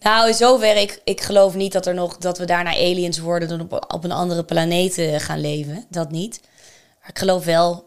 [0.00, 3.48] Nou, in zover, ik, ik geloof niet dat, er nog, dat we daarna aliens worden...
[3.48, 5.84] dan op, op een andere planeet eh, gaan leven.
[5.90, 6.40] Dat niet.
[7.08, 7.86] Ik geloof wel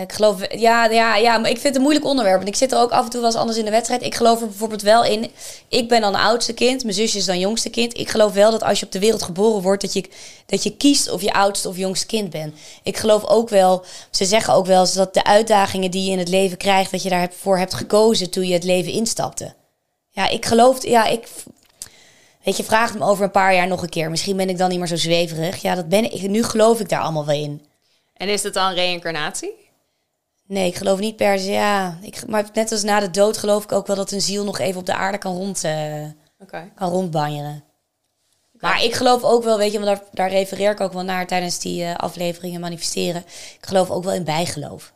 [0.00, 2.36] ik geloof, ja, ja, ja, maar ik vind het een moeilijk onderwerp.
[2.36, 4.02] Want ik zit er ook af en toe wel eens anders in de wedstrijd.
[4.02, 5.30] Ik geloof er bijvoorbeeld wel in.
[5.68, 7.98] Ik ben dan oudste kind, mijn zusje is dan jongste kind.
[7.98, 10.04] Ik geloof wel dat als je op de wereld geboren wordt, dat je,
[10.46, 12.54] dat je kiest of je oudste of jongste kind bent.
[12.82, 16.28] Ik geloof ook wel, ze zeggen ook wel dat de uitdagingen die je in het
[16.28, 19.54] leven krijgt, dat je daarvoor hebt gekozen toen je het leven instapte.
[20.10, 21.28] Ja, ik geloof, ja, ik.
[22.44, 24.10] Weet je, vraag me over een paar jaar nog een keer.
[24.10, 25.62] Misschien ben ik dan niet meer zo zweverig.
[25.62, 26.28] Ja, dat ben ik.
[26.28, 27.66] Nu geloof ik daar allemaal wel in.
[28.14, 29.52] En is het dan reïncarnatie?
[30.46, 31.50] Nee, ik geloof niet per se.
[31.50, 34.44] Ja, ik, maar net als na de dood geloof ik ook wel dat een ziel
[34.44, 36.04] nog even op de aarde kan, rond, uh,
[36.74, 37.64] kan rondbanjeren.
[38.52, 41.26] Maar ik geloof ook wel, weet je, want daar, daar refereer ik ook wel naar
[41.26, 43.24] tijdens die uh, afleveringen manifesteren.
[43.58, 44.92] Ik geloof ook wel in bijgeloof.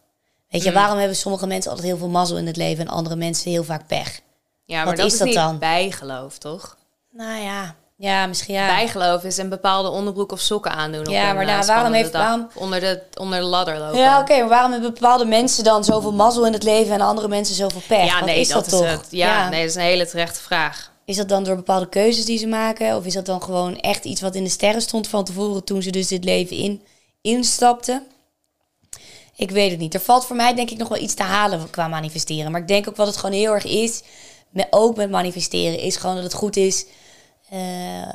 [0.48, 0.74] Weet je, mm.
[0.74, 3.64] waarom hebben sommige mensen altijd heel veel mazzel in het leven en andere mensen heel
[3.64, 4.20] vaak pech?
[4.64, 5.58] Ja, maar Wat dat is, is dat niet dan?
[5.58, 6.76] bijgeloof, toch?
[7.16, 8.66] Nou ja, ja, misschien ja.
[8.66, 11.04] Bijgeloof is een bepaalde onderbroek of sokken aandoen.
[11.04, 13.98] Ja, maar nou, waarom heeft waarom onder de onder de ladder lopen?
[13.98, 17.28] Ja, oké, maar waarom hebben bepaalde mensen dan zoveel mazzel in het leven en andere
[17.28, 18.04] mensen zoveel pech?
[18.04, 19.00] Ja, nee, is dat, dat, is toch?
[19.00, 19.06] Het.
[19.10, 20.92] Ja, nee, dat is een hele terechte vraag.
[21.04, 24.04] Is dat dan door bepaalde keuzes die ze maken, of is dat dan gewoon echt
[24.04, 26.82] iets wat in de sterren stond van tevoren toen ze dus dit leven in
[27.20, 28.06] instapten?
[29.36, 29.94] Ik weet het niet.
[29.94, 32.68] Er valt voor mij denk ik nog wel iets te halen qua manifesteren, maar ik
[32.68, 34.02] denk ook wat het gewoon heel erg is,
[34.50, 36.86] met, ook met manifesteren, is gewoon dat het goed is
[37.52, 38.12] uh,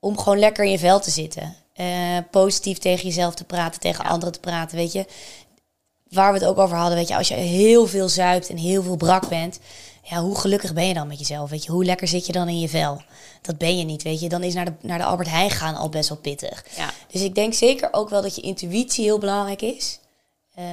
[0.00, 1.56] om gewoon lekker in je vel te zitten.
[1.76, 5.06] Uh, positief tegen jezelf te praten, tegen anderen te praten, weet je.
[6.08, 8.82] Waar we het ook over hadden, weet je, als je heel veel zuipt en heel
[8.82, 9.58] veel brak bent,
[10.02, 11.70] ja, hoe gelukkig ben je dan met jezelf, weet je?
[11.70, 13.02] Hoe lekker zit je dan in je vel?
[13.42, 14.28] Dat ben je niet, weet je.
[14.28, 16.64] Dan is naar de, naar de Albert Heijn gaan al best wel pittig.
[16.76, 16.90] Ja.
[17.10, 19.98] Dus ik denk zeker ook wel dat je intuïtie heel belangrijk is.
[20.58, 20.64] Uh,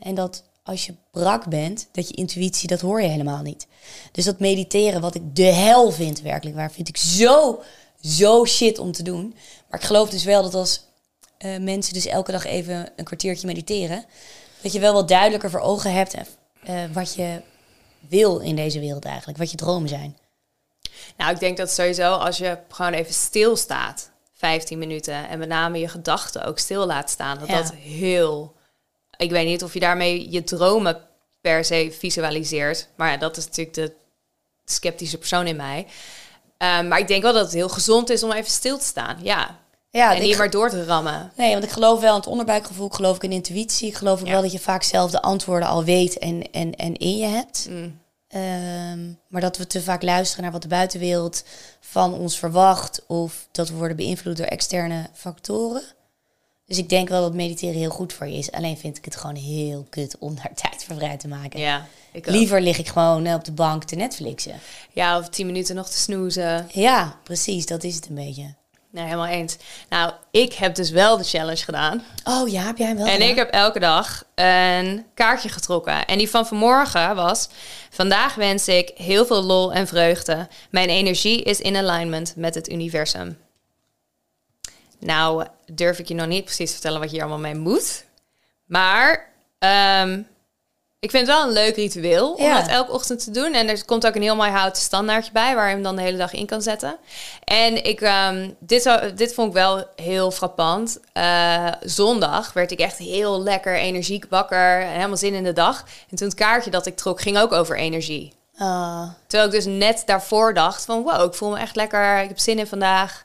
[0.00, 3.66] en dat als je brak bent, dat je intuïtie, dat hoor je helemaal niet.
[4.12, 7.62] Dus dat mediteren, wat ik de hel vind werkelijk waar, vind ik zo,
[8.00, 9.34] zo shit om te doen.
[9.68, 10.84] Maar ik geloof dus wel dat als
[11.38, 14.04] uh, mensen dus elke dag even een kwartiertje mediteren,
[14.62, 17.42] dat je wel wat duidelijker voor ogen hebt uh, wat je
[18.08, 20.16] wil in deze wereld eigenlijk, wat je dromen zijn.
[21.16, 25.78] Nou, ik denk dat sowieso als je gewoon even stilstaat, 15 minuten, en met name
[25.78, 28.58] je gedachten ook stil laat staan, dat dat heel
[29.20, 31.00] ik weet niet of je daarmee je dromen
[31.40, 32.88] per se visualiseert.
[32.96, 33.92] Maar ja, dat is natuurlijk de
[34.64, 35.86] sceptische persoon in mij.
[36.58, 39.18] Um, maar ik denk wel dat het heel gezond is om even stil te staan.
[39.22, 39.58] Ja.
[39.90, 41.32] ja en niet maar door te rammen.
[41.36, 42.86] Nee, want ik geloof wel in het onderbuikgevoel.
[42.86, 43.88] Ik geloof ik in intuïtie.
[43.88, 46.96] Ik geloof ook wel dat je vaak zelf de antwoorden al weet en, en, en
[46.96, 47.66] in je hebt.
[47.70, 47.98] Mm.
[48.34, 51.44] Um, maar dat we te vaak luisteren naar wat de buitenwereld
[51.80, 53.02] van ons verwacht.
[53.06, 55.82] Of dat we worden beïnvloed door externe factoren.
[56.70, 58.52] Dus ik denk wel dat mediteren heel goed voor je is.
[58.52, 61.60] Alleen vind ik het gewoon heel kut om daar tijd voor vrij te maken.
[61.60, 64.60] Ja, ik Liever lig ik gewoon eh, op de bank te Netflixen.
[64.92, 66.68] Ja, of tien minuten nog te snoezen.
[66.72, 67.66] Ja, precies.
[67.66, 68.54] Dat is het een beetje.
[68.90, 69.56] Nee, helemaal eens.
[69.88, 72.02] Nou, ik heb dus wel de challenge gedaan.
[72.24, 76.06] Oh ja, heb jij hem wel En ik heb elke dag een kaartje getrokken.
[76.06, 77.48] En die van vanmorgen was...
[77.90, 80.48] Vandaag wens ik heel veel lol en vreugde.
[80.70, 83.38] Mijn energie is in alignment met het universum.
[85.00, 88.04] Nou, durf ik je nog niet precies vertellen wat je hier allemaal mee moet.
[88.64, 89.32] Maar
[90.02, 90.26] um,
[91.00, 92.60] Ik vind het wel een leuk ritueel om Ja.
[92.60, 93.52] dat elke ochtend te doen.
[93.52, 95.54] En er komt ook een heel mooi houten standaardje bij...
[95.54, 96.96] waar je hem dan de hele dag in kan zetten.
[97.44, 101.00] En ik, ehm, dit, dit vond ik wel heel frappant.
[101.12, 104.80] Eh, zondag werd ik echt heel lekker energiek wakker...
[104.82, 105.84] en helemaal zin in de dag.
[106.10, 108.32] En toen het kaartje dat ik trok ging ook over energie.
[108.58, 111.02] Ah, Terwijl ik dus net daarvoor dacht van...
[111.02, 113.24] wow, ik voel me echt lekker, ik heb zin in vandaag.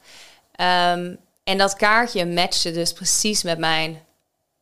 [0.55, 4.01] Ehm, en dat kaartje matchte dus precies met mijn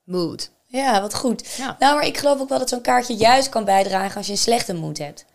[0.03, 0.49] mood.
[0.67, 1.55] ja, wat goed.
[1.57, 1.75] Ja.
[1.79, 4.37] Nou, maar ik geloof ook wel dat zo'n kaartje juist kan bijdragen als je een
[4.37, 5.25] slechte moed hebt.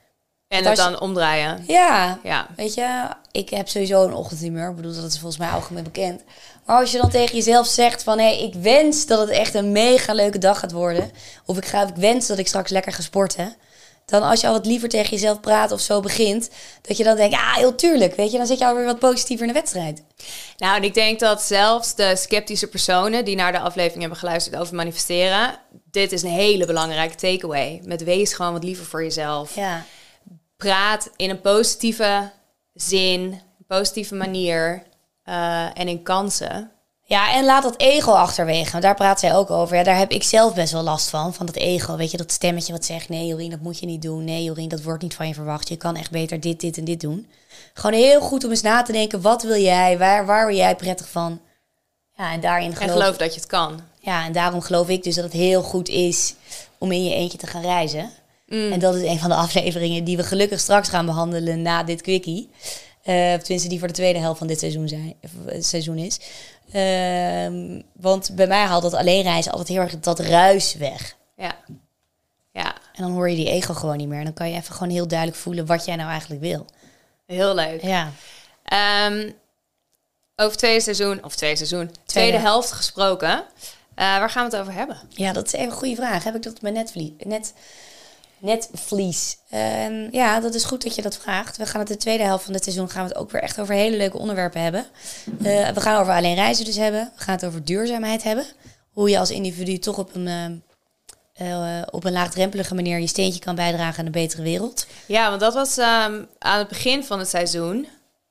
[0.49, 1.65] En het dan omdraaien.
[1.67, 2.47] Ja, Ja.
[2.57, 4.71] weet je, ik heb sowieso een ochtendhumeur.
[4.71, 6.23] Ik bedoel, dat is volgens mij algemeen bekend.
[6.65, 8.19] Maar als je dan tegen jezelf zegt van...
[8.19, 11.11] hé, hey, ik wens dat het echt een mega leuke dag gaat worden...
[11.47, 13.57] of ik, ga, ik wens dat ik straks lekker ga sporten...
[14.11, 16.51] dan als je al wat liever tegen jezelf praat of zo begint...
[16.83, 18.39] dat je dan denkt, ah, heel tuurlijk, weet je...
[18.39, 20.03] dan zit je alweer wat positiever in de wedstrijd.
[20.57, 24.57] Nou, en ik denk dat zelfs de sceptische personen die naar de aflevering hebben geluisterd
[24.57, 25.59] over manifesteren,
[25.91, 27.81] dit is een hele belangrijke takeaway.
[27.85, 29.55] Met wees gewoon wat liever voor jezelf.
[29.55, 29.85] Ja,
[30.57, 32.31] Praat in een positieve
[32.75, 34.83] zin, positieve manier
[35.23, 36.71] eh, en in kansen.
[37.09, 38.71] Ja, en laat dat ego achterwege.
[38.71, 39.77] Want daar praat zij ook over.
[39.77, 41.35] Ja, daar heb ik zelf best wel last van.
[41.35, 41.97] Van dat ego.
[41.97, 43.09] Weet je, dat stemmetje wat zegt...
[43.09, 44.25] Nee, Jorien, dat moet je niet doen.
[44.25, 45.69] Nee, Jorien, dat wordt niet van je verwacht.
[45.69, 47.27] Je kan echt beter dit, dit en dit doen.
[47.75, 49.21] Gewoon heel goed om eens na te denken.
[49.21, 49.99] Wat wil jij?
[49.99, 51.41] Waar, waar word jij prettig van?
[52.17, 53.81] Ja, en daarin En geloof, dat je het kan.
[54.01, 56.35] Ja, en daarom geloof ik dus dat het heel goed is...
[56.79, 58.11] om in je eentje te gaan reizen.
[58.49, 60.05] En dat is een van de afleveringen...
[60.05, 62.51] die we gelukkig straks gaan behandelen na dit quickie.
[63.05, 65.15] Of tenminste, die voor de tweede helft van dit seizoen, zijn,
[65.59, 66.21] seizoen is.
[66.73, 71.17] Ehm, want bij mij haalt dat alleen reizen altijd heel erg dat ruis weg.
[71.37, 71.57] Ja.
[72.53, 74.19] Ja, En dan hoor je die ego gewoon niet meer.
[74.19, 76.67] En dan kan je even gewoon heel duidelijk voelen wat jij nou eigenlijk wil.
[77.27, 77.83] heel leuk.
[77.83, 78.11] Ja.
[78.65, 79.31] Ehm,
[80.37, 83.45] over tweede seizoen, of tweede seizoen, tweede, helft gesproken.
[83.95, 85.01] Eh, waar gaan we het over hebben?
[85.09, 86.25] Ja, dat is even een goede vraag.
[86.25, 86.87] Heb ik dat op mijn
[87.19, 87.55] net,
[88.41, 89.39] netvlies?
[89.51, 91.57] Ehm, ja, dat is goed dat je dat vraagt.
[91.57, 93.61] We gaan het de tweede helft van dit seizoen gaan we het ook weer echt
[93.61, 94.87] over hele leuke onderwerpen hebben.
[95.43, 97.13] Eh, we gaan over alleen reizen dus hebben.
[97.17, 98.47] We gaan het over duurzaamheid hebben.
[98.93, 100.55] Hoe je als individu toch op een, ehm,
[101.33, 104.87] eh, op een laagdrempelige manier je steentje kan bijdragen aan een betere wereld.
[105.07, 107.89] Ja, want dat was ehm, aan het begin van het seizoen.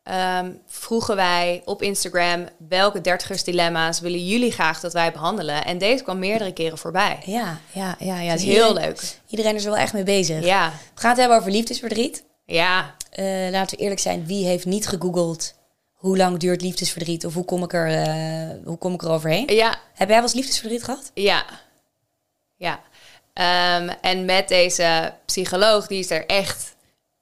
[0.07, 5.65] Ehm, vroegen wij op Instagram welke dertigersdilemma's willen jullie graag dat wij behandelen.
[5.65, 7.19] En deze kwam meerdere keren voorbij.
[7.25, 8.19] Ja, ja, ja.
[8.19, 8.31] ja.
[8.31, 9.17] Het is Dus heel iedereen- leuk.
[9.27, 10.43] Iedereen is er wel echt mee bezig.
[10.45, 12.23] Ja, het hebben over liefdesverdriet.
[12.45, 12.95] ja.
[13.11, 15.53] Eh, laten we eerlijk zijn, wie heeft niet gegoogeld
[15.93, 19.47] hoe lang duurt liefdesverdriet of hoe kom ik er, eh, hoe kom ik er overheen?
[19.55, 21.11] Ja, Heb jij wel eens liefdesverdriet gehad?
[21.13, 21.45] ja.
[22.57, 22.79] Ja.
[23.33, 26.75] Ehm, en met deze psycholoog, die is er echt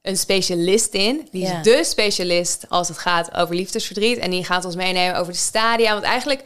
[0.08, 1.28] een specialist in.
[1.32, 1.58] Die Ja.
[1.58, 4.18] is de specialist als het gaat over liefdesverdriet.
[4.18, 5.91] En die gaat ons meenemen over de stadia.
[5.94, 6.44] Want eigenlijk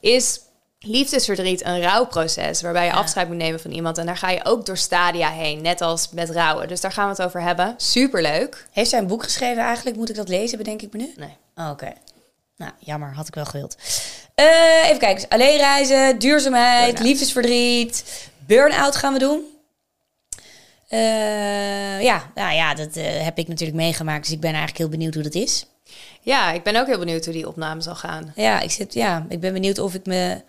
[0.00, 0.40] is
[0.78, 2.62] liefdesverdriet een rouwproces...
[2.62, 3.98] waarbij je afscheid moet nemen van iemand.
[3.98, 6.68] En daar ga je ook door stadia heen, net als met rouwen.
[6.68, 7.74] Dus daar gaan we het over hebben.
[7.76, 8.66] Superleuk.
[8.72, 9.96] Heeft zij een boek geschreven eigenlijk?
[9.96, 11.12] Moet ik dat lezen, bedenk ik me nu?
[11.16, 11.36] Nee.
[11.56, 11.92] Oh, Oké.
[12.56, 13.14] Nou, jammer.
[13.14, 13.76] Had ik wel gewild.
[14.34, 14.44] Eh,
[14.84, 15.14] even kijken.
[15.14, 18.04] Dus alleen reizen, duurzaamheid, liefdesverdriet,
[18.46, 19.40] burn-out gaan we doen.
[20.88, 24.24] Eh, ja, nou ja, dat eh, heb ik natuurlijk meegemaakt.
[24.24, 25.66] Dus ik ben eigenlijk heel benieuwd hoe dat is.
[26.20, 28.32] Ja, ik ben ook heel benieuwd hoe die opname zal gaan.
[28.34, 30.42] Ja, ik, zit, ja, ik ben benieuwd of ik me...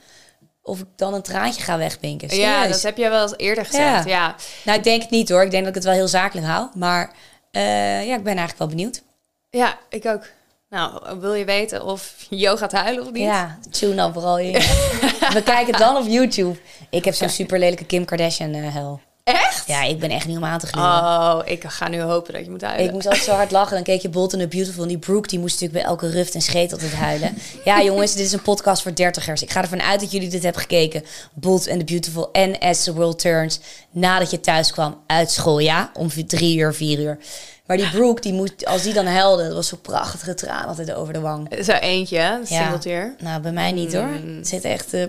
[0.62, 2.36] Of ik dan een traantje ga wegpinken.
[2.38, 4.06] Ja, dat heb jij wel eens eerder gezegd.
[4.06, 4.10] Ja.
[4.10, 4.36] Ja.
[4.64, 5.44] Nou, ik denk het niet hoor.
[5.44, 6.68] Ik denk dat ik het wel heel zakelijk hou.
[6.74, 7.14] Maar
[7.52, 9.02] eh, ja, ik ben eigenlijk wel benieuwd.
[9.50, 10.26] ja, ik ook.
[10.70, 13.24] Nou, wil je weten of Jo gaat huilen of niet?
[13.24, 14.52] Ja, tune dan vooral in.
[15.34, 16.58] We kijken het dan op YouTube.
[16.90, 19.02] Ik heb zo'n super lelijke Kim Kardashian eh hel.
[19.28, 19.64] Echt?
[19.68, 20.90] Ja, ik ben echt niet om aan te gluren.
[20.92, 22.86] Oh, ik ga nu hopen dat je moet huilen.
[22.86, 23.74] Ik moest altijd zo hard lachen.
[23.76, 24.82] Dan keek je Bold and the Beautiful.
[24.84, 27.38] En die Brooke, die moest natuurlijk bij elke ruft en scheet altijd huilen.
[27.66, 29.42] Ja, jongens, dit is een podcast voor dertigers.
[29.42, 31.04] Ik ga ervan uit dat jullie dit hebben gekeken.
[31.34, 33.60] Bold and the Beautiful en As the World Turns.
[33.92, 35.92] Nadat je thuis kwam uit school, ja?
[35.94, 37.18] Om drie uur, vier uur.
[37.66, 40.94] Maar die Brooke, die moest, als die dan huilde, dat was zo prachtige traan altijd
[40.94, 41.58] over de wang.
[41.64, 42.46] Zo eentje, een Ja.
[42.46, 43.16] singeltje.
[43.20, 44.10] Nou, bij mij niet hoor.
[44.36, 44.94] Het zit echt...
[44.94, 45.04] eh,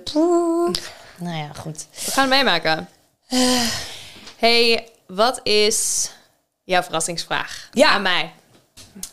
[1.18, 1.86] nou ja, goed.
[2.04, 2.88] We gaan het meemaken.
[4.38, 6.10] Hey, wat is
[6.64, 7.90] jouw verrassingsvraag Ja.
[7.90, 8.32] aan mij?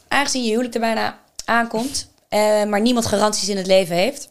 [0.07, 4.27] Aangezien je huwelijk er bijna aankomt, eh, maar niemand garanties in het leven heeft,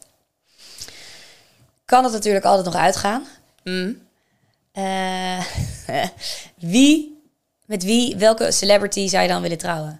[1.85, 3.27] kan het natuurlijk altijd nog uitgaan.
[3.63, 4.01] Mm.
[4.71, 5.45] Eh,
[6.55, 7.21] wie,
[7.65, 9.99] met wie, welke celebrity zou je dan willen trouwen?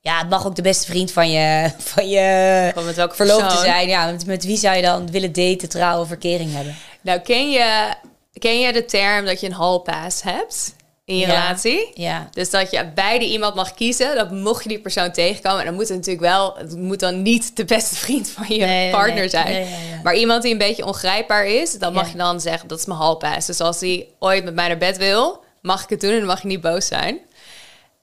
[0.00, 3.88] Ja, het mag ook de beste vriend van je, van je met welke verloofde zijn.
[3.88, 6.76] Ja, met, met wie zou je dan willen daten, trouwen, verkering hebben?
[7.00, 7.94] Nou, ken je,
[8.38, 10.76] ken je de term dat je een hall pass hebt?
[11.04, 11.32] in je Ja.
[11.32, 11.90] relatie.
[11.94, 12.28] Ja.
[12.32, 15.58] Dus dat je beide iemand mag kiezen, dat mocht je die persoon tegenkomen.
[15.58, 18.58] En dan moet het natuurlijk wel, het moet dan niet de beste vriend van je
[18.64, 19.28] Nee, partner nee.
[19.28, 19.46] zijn.
[19.46, 20.00] Nee, ja, ja.
[20.02, 22.98] Maar iemand die een beetje ongrijpbaar is, dan mag je dan zeggen, dat is mijn
[22.98, 23.46] hallpass.
[23.46, 26.26] Dus als hij ooit met mij naar bed wil, mag ik het doen en dan
[26.26, 27.18] mag je niet boos zijn.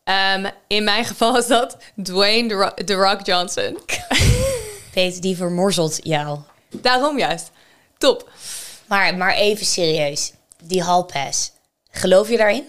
[0.04, 3.78] Ehm, in mijn geval is dat Dwayne The Ro- The Rock Johnson.
[4.94, 6.40] Peter, die vermorzelt jou.
[6.72, 7.52] Daarom juist.
[7.98, 8.30] Top.
[8.88, 10.32] Maar, maar even serieus.
[10.64, 11.52] Die hallpass.
[11.92, 12.64] Geloof je daarin?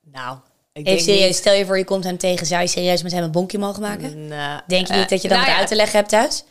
[0.00, 0.42] Nou, ik
[0.72, 2.46] Even denk serieus, niet- stel je voor je komt hem tegen.
[2.46, 4.28] Zou je serieus met hem een bonkje mogen maken?
[4.28, 6.08] Nou, Denk je eh, niet dat je dan nou wat ja, uit te leggen hebt
[6.10, 6.44] thuis?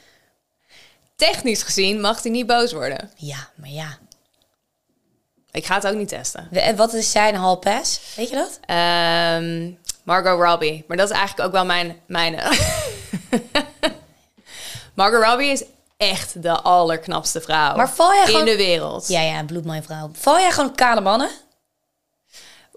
[1.15, 3.11] Technisch gezien mag hij niet boos worden.
[3.15, 3.97] Ja, maar ja.
[5.51, 6.47] Ik ga het ook niet testen.
[6.51, 7.99] En wat is zijn hallpass?
[8.15, 8.59] Weet je dat?
[8.65, 9.71] Ehm,
[10.03, 10.83] Margot Robbie.
[10.87, 11.99] Maar dat is eigenlijk ook wel mijn...
[12.05, 12.39] mijn
[14.95, 15.63] Margot Robbie is
[16.09, 19.07] echt de allerknapste vrouw Maar val jij in gewoon- de wereld.
[19.07, 20.09] Ja, ja, bloedmooie vrouw.
[20.13, 21.29] Val jij gewoon op kale mannen?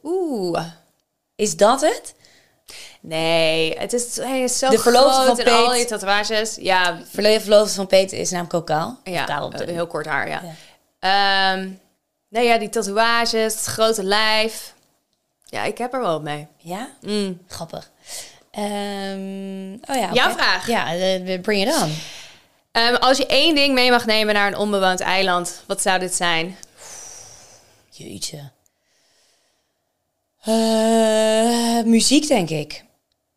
[0.02, 0.64] Oeh.
[1.36, 2.14] Is dat het?
[3.00, 5.76] Nee, het is, hij is zo De verloofde van en al Peet.
[5.76, 6.54] die tatoeages.
[6.60, 8.98] Ja, Verleden verloofde van Peter is namelijk ook kaal.
[9.04, 10.42] Ja kaal op de- eh, heel kort haar, ja.
[11.00, 11.54] Ja.
[12.28, 14.74] Nee, ja, die tatoeages, het grote lijf.
[15.44, 16.46] Ja, ik heb er wel mee.
[16.56, 16.88] Ja?
[17.00, 17.40] Mm.
[17.48, 17.90] Grappig.
[18.50, 20.66] Ehm, oh ja, Jouw vraag.
[20.66, 21.96] Ja, eh, bring it on.
[22.76, 26.14] Ehm, als je één ding mee mag nemen naar een onbewoond eiland, wat zou dit
[26.14, 26.56] zijn?
[27.90, 28.50] Jeetje.
[30.42, 32.84] Eh, muziek, denk ik.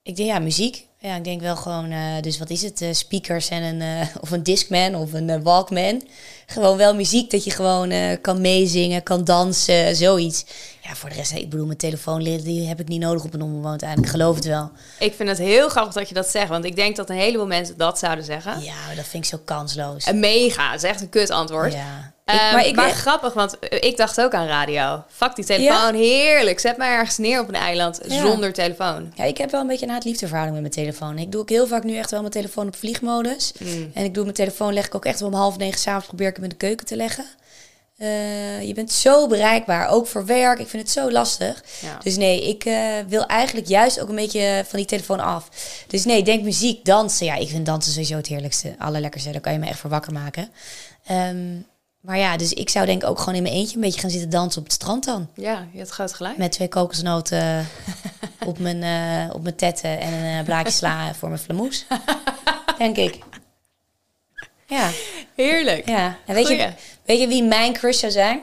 [0.03, 0.87] Ik denk, ja, muziek.
[0.99, 2.81] Ja, ik denk wel gewoon, eh, dus wat is het?
[2.81, 6.01] eh, speakers en een, of een Discman of een Walkman.
[6.49, 10.45] Gewoon wel muziek dat je gewoon eh, kan meezingen, kan dansen, zoiets.
[10.81, 13.41] Ja, voor de rest, ik bedoel, mijn telefoon die heb ik niet nodig op een
[13.41, 14.05] onbewoond eiland.
[14.05, 14.71] Ik geloof het wel.
[14.99, 17.47] Ik vind het heel grappig dat je dat zegt, want ik denk dat een heleboel
[17.47, 18.61] mensen dat zouden zeggen.
[18.61, 20.05] Ja, dat vind ik zo kansloos.
[20.05, 21.73] Een mega, dat is echt een kut antwoord.
[21.73, 22.13] Ja.
[22.31, 25.03] Ehm, maar ik maar weet- grappig, want eh, ik dacht ook aan radio.
[25.09, 26.59] Fuck die telefoon, heerlijk.
[26.59, 28.21] Zet mij ergens neer op een eiland Ja.
[28.27, 29.11] zonder telefoon.
[29.15, 31.17] Ja, ik heb wel een beetje een haat-liefdeverhouding met mijn telefoon.
[31.17, 33.51] Ik doe ook heel vaak nu echt wel mijn telefoon op vliegmodus.
[33.59, 33.91] Mm.
[33.93, 36.27] En ik doe mijn telefoon, leg ik ook echt wel om half negen s'avonds, probeer
[36.27, 37.25] ik hem in de keuken te leggen.
[37.97, 40.59] Eh, je bent zo bereikbaar, ook voor werk.
[40.59, 41.63] Ik vind het zo lastig.
[41.81, 41.97] Ja.
[42.03, 42.75] Dus nee, ik eh,
[43.07, 45.49] wil eigenlijk juist ook een beetje van die telefoon af.
[45.87, 47.25] Dus nee, denk muziek, dansen.
[47.25, 49.31] Ja, ik vind dansen sowieso het heerlijkste, allerlekkerste.
[49.31, 50.49] Daar kan je me echt voor wakker maken.
[51.05, 51.37] Ehm,
[52.09, 54.09] maar ja, dus ik zou denk ik ook gewoon in mijn eentje een beetje gaan
[54.09, 55.29] zitten dansen op het strand dan.
[55.35, 56.37] Ja, je hebt groot gelijk.
[56.37, 57.67] Met twee kokosnoten
[58.45, 61.85] op, mijn, eh, op mijn tetten en een eh, blaadje sla voor mijn flamoes.
[62.77, 63.17] Denk ik.
[64.67, 64.89] Ja,
[65.35, 65.89] Heerlijk.
[65.89, 66.17] ja.
[66.25, 66.69] En weet, je,
[67.05, 68.41] weet je wie mijn crush zou zijn?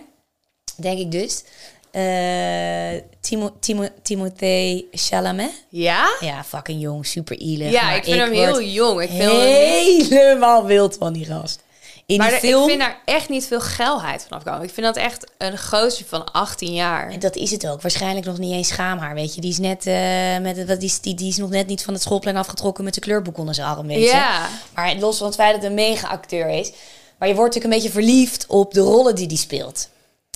[0.77, 1.45] Denk ik dus.
[1.91, 5.65] Eh Timo, Timo, Timothée Chalamet.
[5.69, 6.17] Ja?
[6.21, 7.71] Ja, fucking jong, super ielig.
[7.71, 9.03] Ja, ik vind hem heel jong.
[9.03, 11.65] Ik vind helemaal wild van die gast.
[12.07, 14.63] Maar die ik vind daar echt niet veel geilheid vanaf komen.
[14.63, 17.11] Ik vind dat echt een gozer van 18 jaar.
[17.11, 17.83] En dat is het ook.
[17.83, 19.41] Waarschijnlijk nog niet eens schaamhaar, weet je.
[19.41, 22.03] Die is net eh, met wat die, die, die is nog net niet van het
[22.03, 24.05] schoolplein afgetrokken met de kleurboek onder zijn arm, weet je.
[24.05, 24.49] Ja.
[24.75, 26.73] Maar los van het feit dat een mega acteur is,
[27.19, 29.89] maar je wordt natuurlijk een beetje verliefd op de rollen die hij speelt.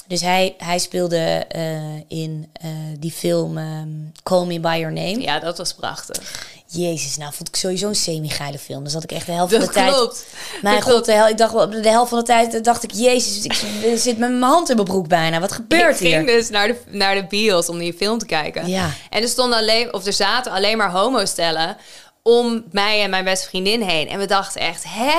[0.06, 3.88] Dus hij, hij speelde eh, in eh, die film ehm,
[4.22, 5.20] Call Me By Your Name.
[5.20, 6.48] Ja, dat was prachtig.
[6.72, 8.84] Jezus, nou vond ik sowieso een semi-geile film.
[8.84, 9.94] Dus dat ik echt de helft Dat van de tijd...
[9.94, 10.26] klopt.
[10.62, 11.06] Mijn Dat god, klopt.
[11.06, 13.52] de, hel, ik dacht wel, de helft van de tijd dacht ik, jezus, ik
[13.98, 15.40] zit met mijn hand in mijn broek bijna.
[15.40, 16.16] Wat gebeurt ik hier?
[16.16, 18.68] ging dus naar de, naar de bios om die film te kijken.
[18.68, 18.90] Ja.
[19.10, 21.76] En er stonden alleen, of er zaten alleen maar homo-stellen
[22.22, 24.08] om mij en mijn beste vriendin heen.
[24.08, 25.12] En we dachten echt, hè?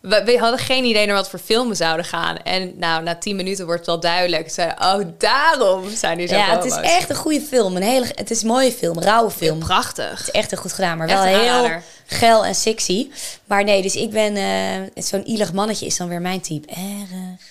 [0.00, 2.36] We, we hadden geen idee naar wat voor film we zouden gaan.
[2.36, 4.48] En nou, na tien minuten wordt het wel duidelijk.
[4.48, 7.76] Ze zeiden, oh, daarom zijn die zo Ja, het is echt een goede film.
[7.76, 9.56] Een hele, het is een mooie film, een rauwe film.
[9.58, 10.20] Het prachtig.
[10.20, 11.82] is echt heel goed gedaan, maar Echt wel een heel aanrader.
[12.06, 13.08] geil en sexy.
[13.44, 14.36] Maar nee, dus ik ben...
[14.36, 16.68] eh, zo'n ielig mannetje is dan weer mijn type.
[16.68, 17.10] Erg.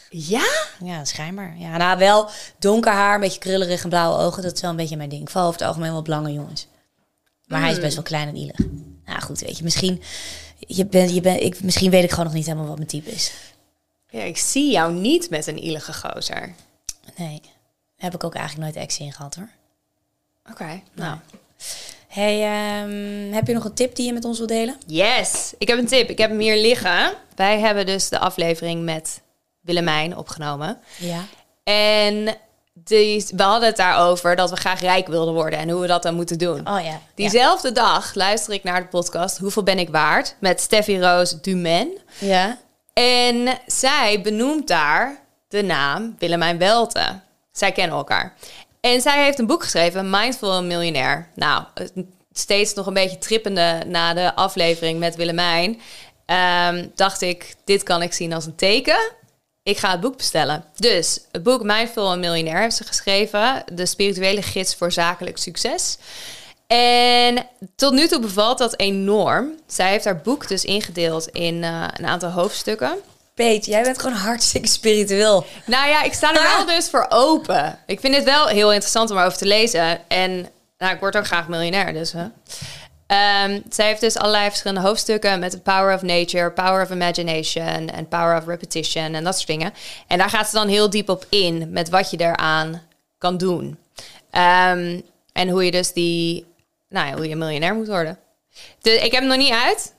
[0.09, 0.45] Ja?
[0.83, 1.55] Ja, schijnbaar.
[1.57, 2.29] Ja, nou wel
[2.59, 4.43] donker haar, een beetje krullerig en blauwe ogen.
[4.43, 5.21] Dat is wel een beetje mijn ding.
[5.21, 6.67] Ik val over het algemeen wel op lange jongens.
[7.45, 7.83] Maar hij is Hmm.
[7.83, 8.55] best wel klein en ielig.
[9.05, 10.01] Nou goed, weet je, misschien...
[10.67, 13.11] Je bent, je bent, ik, misschien weet ik gewoon nog niet helemaal wat mijn type
[13.11, 13.31] is.
[14.09, 16.53] Ja, ik zie jou niet met een ielige gozer.
[17.17, 17.51] Nee, daar
[17.95, 19.49] heb ik ook eigenlijk nooit ex in gehad hoor.
[20.51, 21.17] Oké, nou.
[22.07, 24.77] Hey, ehm, heb je nog een tip die je met ons wilt delen?
[24.85, 26.09] Yes, ik heb een tip.
[26.09, 27.13] Ik heb hem hier liggen.
[27.35, 29.21] Wij hebben dus de aflevering met
[29.61, 30.79] Willemijn opgenomen.
[30.97, 31.25] Ja.
[31.63, 32.37] En
[32.73, 36.03] die, we hadden het daarover dat we graag rijk wilden worden en hoe we dat
[36.03, 36.67] dan moeten doen.
[36.67, 36.99] Oh ja.
[37.15, 40.35] Diezelfde dag luister ik naar de podcast Hoeveel ben ik waard?
[40.39, 41.97] met Steffi Roos Dumen.
[42.19, 42.57] Ja.
[42.93, 47.19] En zij benoemt daar de naam Willemijn Welte.
[47.51, 48.33] Zij kennen elkaar.
[48.81, 51.27] En zij heeft een boek geschreven, Mindful Miljonair.
[51.35, 51.63] Nou,
[52.31, 55.81] steeds nog een beetje trippende na de aflevering met Willemijn.
[56.25, 59.11] ehm, dacht ik, dit kan ik zien als een teken.
[59.63, 60.63] Ik ga het boek bestellen.
[60.75, 63.63] Dus het boek Mindful en Miljonair heeft ze geschreven.
[63.73, 65.97] De spirituele gids voor zakelijk succes.
[66.67, 69.51] En tot nu toe bevalt dat enorm.
[69.67, 72.97] Zij heeft haar boek dus ingedeeld in uh, een aantal hoofdstukken.
[73.35, 75.45] Peet, jij bent gewoon hartstikke spiritueel.
[75.65, 77.79] Nou ja, ik sta er wel dus voor open.
[77.85, 80.09] Ik vind het wel heel interessant om erover te lezen.
[80.09, 82.11] En nou, ik word ook graag miljonair, dus...
[82.11, 82.25] Hè.
[83.07, 87.89] Um, zij heeft dus allerlei verschillende hoofdstukken met de power of nature, power of imagination
[87.89, 89.73] en power of repetition en dat soort dingen.
[90.07, 92.81] En daar gaat ze dan heel diep op in met wat je eraan
[93.17, 93.77] kan doen.
[94.31, 95.01] Um,
[95.33, 96.45] en hoe je dus die,
[96.89, 98.17] nou ja, hoe je miljonair moet worden.
[98.81, 99.93] Dus ik heb hem nog niet uit.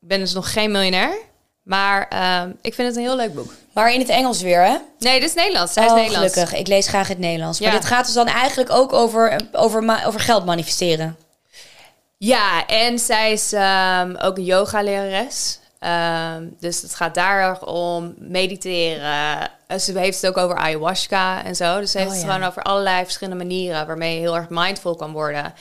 [0.00, 1.18] Ik ben dus nog geen miljonair.
[1.62, 2.08] Maar
[2.42, 3.54] um, ik vind het een heel leuk boek.
[3.74, 4.76] Maar in het Engels weer, hè?
[4.98, 5.72] Nee, dit is Nederlands.
[5.72, 6.32] Zij is oh, Nederlands.
[6.32, 6.58] gelukkig.
[6.58, 7.58] Ik lees graag het Nederlands.
[7.58, 7.68] Ja.
[7.68, 11.16] Maar dit gaat dus dan eigenlijk ook over, over, over geld manifesteren.
[12.24, 15.58] Ja, en zij is um, ook een yoga-lerares.
[15.80, 19.50] Um, dus het gaat daar om mediteren.
[19.78, 21.80] Ze heeft het ook over ayahuasca en zo.
[21.80, 24.96] Dus ze heeft oh, het gewoon over allerlei verschillende manieren waarmee je heel erg mindful
[24.96, 25.54] kan worden.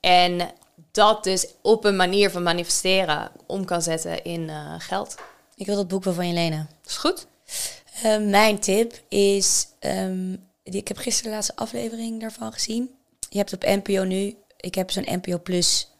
[0.00, 0.50] En
[0.92, 5.14] dat dus op een manier van manifesteren om kan zetten in uh, geld.
[5.54, 6.68] Ik wil dat boek wel van je lenen.
[6.86, 7.26] Is goed.
[8.04, 12.90] Uh, mijn tip is, um, ik heb gisteren de laatste aflevering daarvan gezien.
[13.28, 15.92] Je hebt op NPO nu, ik heb zo'n NPO Plus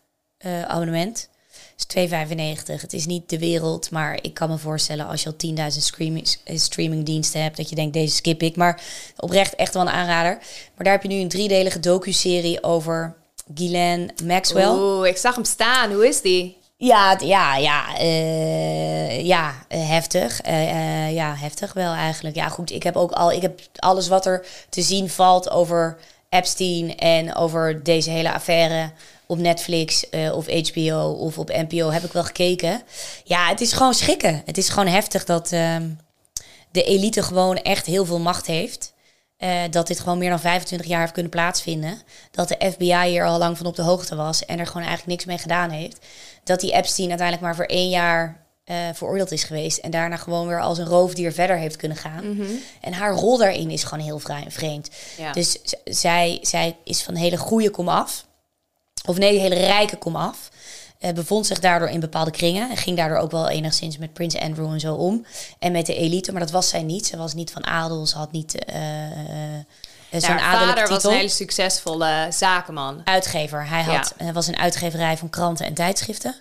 [0.46, 1.28] uh, abonnement.
[1.76, 2.80] is 2,95.
[2.80, 6.36] Het is niet de wereld, maar ik kan me voorstellen als je al 10.000 streaming,
[6.44, 8.56] eh, streamingdiensten hebt, dat je denkt, deze skip ik.
[8.56, 8.80] Maar
[9.16, 10.38] oprecht echt wel een aanrader.
[10.74, 13.16] Maar daar heb je nu een driedelige docu-serie over
[13.54, 14.68] Ghislaine Maxwell.
[14.68, 15.92] Oeh, ik zag hem staan.
[15.92, 16.62] Hoe is die?
[16.76, 20.46] Ja, ja, ja, uh, ja, heftig.
[20.46, 22.36] Uh, ja, heftig wel eigenlijk.
[22.36, 22.70] Ja, goed.
[22.70, 25.96] Ik heb ook al, ik heb alles wat er te zien valt over
[26.28, 28.90] Epstein en over deze hele affaire
[29.26, 32.82] op Netflix uh, of HBO of op NPO heb ik wel gekeken.
[33.24, 34.42] Ja, het is gewoon schrikken.
[34.44, 35.76] Het is gewoon heftig dat uh,
[36.70, 38.92] de elite gewoon echt heel veel macht heeft.
[39.38, 42.02] Uh, dat dit gewoon meer dan 25 jaar heeft kunnen plaatsvinden.
[42.30, 45.10] Dat de FBI hier al lang van op de hoogte was en er gewoon eigenlijk
[45.10, 45.98] niks mee gedaan heeft.
[46.44, 49.78] Dat die Epstein uiteindelijk maar voor één jaar uh, veroordeeld is geweest.
[49.78, 52.24] En daarna gewoon weer als een roofdier verder heeft kunnen gaan.
[52.24, 52.58] Mm -hmm.
[52.80, 54.90] En haar rol daarin is gewoon heel vreemd.
[55.18, 55.32] Ja.
[55.32, 58.26] Dus zij, zij is van hele goede kom af
[59.04, 60.48] of nee, de hele rijke kom af.
[61.00, 62.70] Uh, bevond zich daardoor in bepaalde kringen.
[62.70, 65.26] En ging daardoor ook wel enigszins met Prins Andrew en zo om.
[65.58, 67.06] En met de elite, maar dat was zij niet.
[67.06, 68.64] Ze was niet van adel, ze had niet...
[68.74, 68.76] Uh,
[70.20, 70.94] zijn vader titel.
[70.94, 73.00] was een hele succesvolle zakenman.
[73.04, 73.68] Uitgever.
[73.68, 74.32] Hij had, ja.
[74.32, 76.34] was een uitgeverij van kranten en tijdschriften.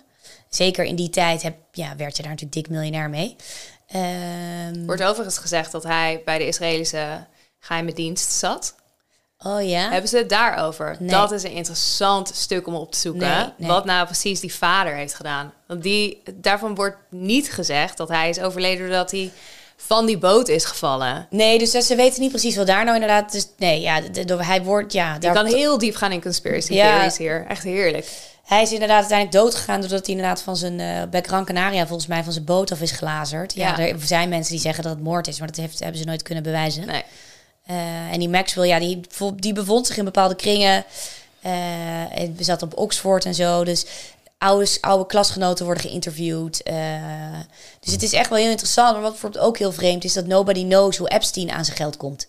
[0.48, 3.36] Zeker in die tijd heb, ja, werd je daar natuurlijk dik miljonair mee.
[4.72, 7.26] Um, Wordt overigens gezegd dat hij bij de Israëlische
[7.60, 8.74] geheime dienst zat.
[9.46, 9.90] Oh ja?
[9.90, 10.96] Hebben ze het daarover?
[10.98, 11.10] Nee.
[11.10, 13.28] Dat is een interessant stuk om op te zoeken.
[13.28, 13.68] Nee, nee.
[13.68, 15.52] Wat nou precies die vader heeft gedaan.
[15.66, 19.32] Want die, daarvan wordt niet gezegd dat hij is overleden doordat hij
[19.76, 21.26] van die boot is gevallen.
[21.30, 23.32] Nee, dus ze weten niet precies wat daar nou inderdaad...
[23.32, 24.92] Dus, nee, ja, de, de, hij wordt...
[24.92, 26.90] Ja, daar kan heel diep gaan in conspiracy ja.
[26.90, 27.44] theories hier.
[27.48, 28.06] Echt heerlijk.
[28.44, 32.08] Hij is inderdaad uiteindelijk doodgegaan doordat hij inderdaad van zijn uh, bij Gran Canaria volgens
[32.08, 33.54] mij van zijn boot af is gelazerd.
[33.54, 35.98] Ja, ja, er zijn mensen die zeggen dat het moord is, maar dat heeft, hebben
[35.98, 36.86] ze nooit kunnen bewijzen.
[36.86, 37.02] Nee.
[37.70, 39.00] Uh, en die Maxwell, ja, die,
[39.36, 40.84] die bevond zich in bepaalde kringen.
[41.46, 41.52] Uh,
[42.36, 43.64] we zaten op Oxford en zo.
[43.64, 43.86] Dus
[44.38, 46.60] oude, oude klasgenoten worden geïnterviewd.
[46.68, 46.74] Uh,
[47.80, 48.92] dus het is echt wel heel interessant.
[48.92, 51.96] Maar wat bijvoorbeeld ook heel vreemd is, dat nobody knows hoe Epstein aan zijn geld
[51.96, 52.28] komt.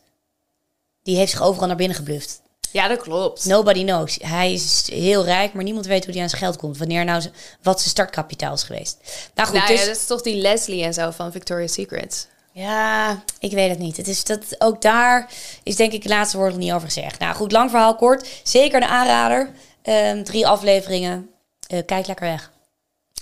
[1.03, 2.41] Die heeft zich overal naar binnen gebluft.
[2.71, 3.45] Ja, dat klopt.
[3.45, 4.17] Nobody knows.
[4.21, 6.77] Hij is heel rijk, maar niemand weet hoe hij aan zijn geld komt.
[6.77, 7.23] Wanneer nou,
[7.61, 8.97] wat zijn startkapitaal is geweest.
[9.35, 9.79] Nou goed, nou, dus...
[9.79, 12.27] ja, dat is toch die Leslie en zo van Victoria's Secret.
[12.57, 13.97] Ja, ik weet het niet.
[13.97, 15.31] Het is dat, ook daar
[15.63, 17.19] is denk ik het laatste woord nog niet over gezegd.
[17.19, 18.27] Nou goed, lang verhaal kort.
[18.43, 19.51] Zeker een aanrader.
[19.83, 21.29] Um, drie afleveringen.
[21.73, 22.51] Uh, kijk lekker weg.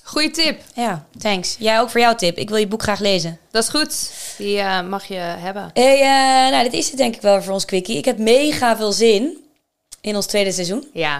[0.03, 0.61] Goeie tip.
[0.73, 1.55] Ja, thanks.
[1.59, 2.37] Jij ook voor jouw tip.
[2.37, 3.39] Ik wil je boek graag lezen.
[3.51, 4.11] Dat is goed.
[4.37, 5.69] Die uh, mag je hebben.
[5.73, 7.97] Hey, uh, nou, dit is het denk ik wel voor ons quickie.
[7.97, 9.37] Ik heb mega veel zin
[10.01, 10.87] in ons tweede seizoen.
[10.93, 11.15] Ja,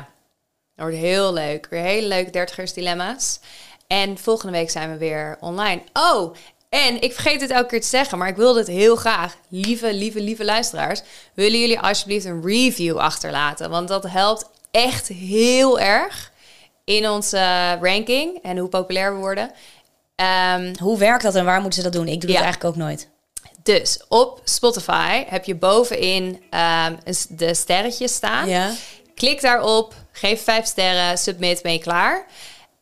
[0.75, 1.67] dat wordt heel leuk.
[1.69, 3.39] Weer hele leuke dertigers dilemma's.
[3.87, 5.81] En volgende week zijn we weer online.
[5.93, 6.35] Oh,
[6.73, 9.35] en ik vergeet het elke keer te zeggen, maar ik wil dit heel graag.
[9.47, 11.01] Lieve, lieve, lieve luisteraars,
[11.33, 13.69] willen jullie alsjeblieft een review achterlaten?
[13.69, 16.31] Want dat helpt echt heel erg
[16.83, 19.51] in onze ranking en hoe populair we worden.
[20.55, 22.07] Um, hoe werkt dat en waar moeten ze dat doen?
[22.07, 22.35] Ik doe ja.
[22.35, 23.07] het eigenlijk ook nooit.
[23.63, 26.97] Dus op Spotify heb je bovenin um,
[27.29, 28.49] de sterretjes staan.
[28.49, 28.71] Ja.
[29.15, 32.25] Klik daarop, geef vijf sterren, submit, ben je klaar.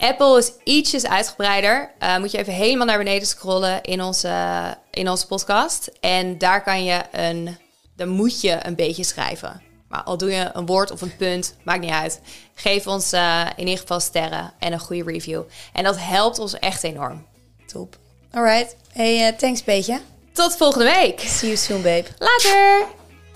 [0.02, 1.92] Apple is ietsjes uitgebreider.
[2.00, 5.90] Uh, moet je even helemaal naar beneden scrollen in onze, in onze podcast.
[6.00, 7.58] En daar kan je een,
[7.96, 9.62] dan moet je een beetje schrijven.
[9.88, 12.22] Maar al doe je een woord of een punt, maakt niet uit.
[12.54, 15.42] Geef ons uh, in ieder geval sterren en een goede review.
[15.74, 17.28] En dat helpt ons echt enorm.
[17.66, 17.98] Top.
[18.32, 18.76] Alright.
[18.92, 20.00] Hey, uh, thanks Peetje.
[20.34, 21.20] Tot volgende week.
[21.20, 22.08] See you soon, babe.
[22.18, 22.86] Later.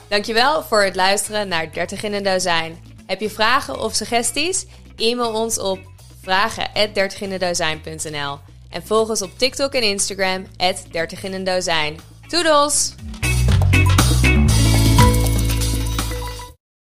[0.08, 2.78] Dankjewel voor het luisteren naar 30 in een dozijn.
[3.06, 4.66] Heb je vragen of suggesties?
[4.96, 5.80] E-mail ons op
[6.26, 10.46] vragen@dertiginendozijn.nl en volg ons op TikTok en Instagram
[10.92, 12.00] 30 in een dozijn.
[12.28, 12.94] Doedels!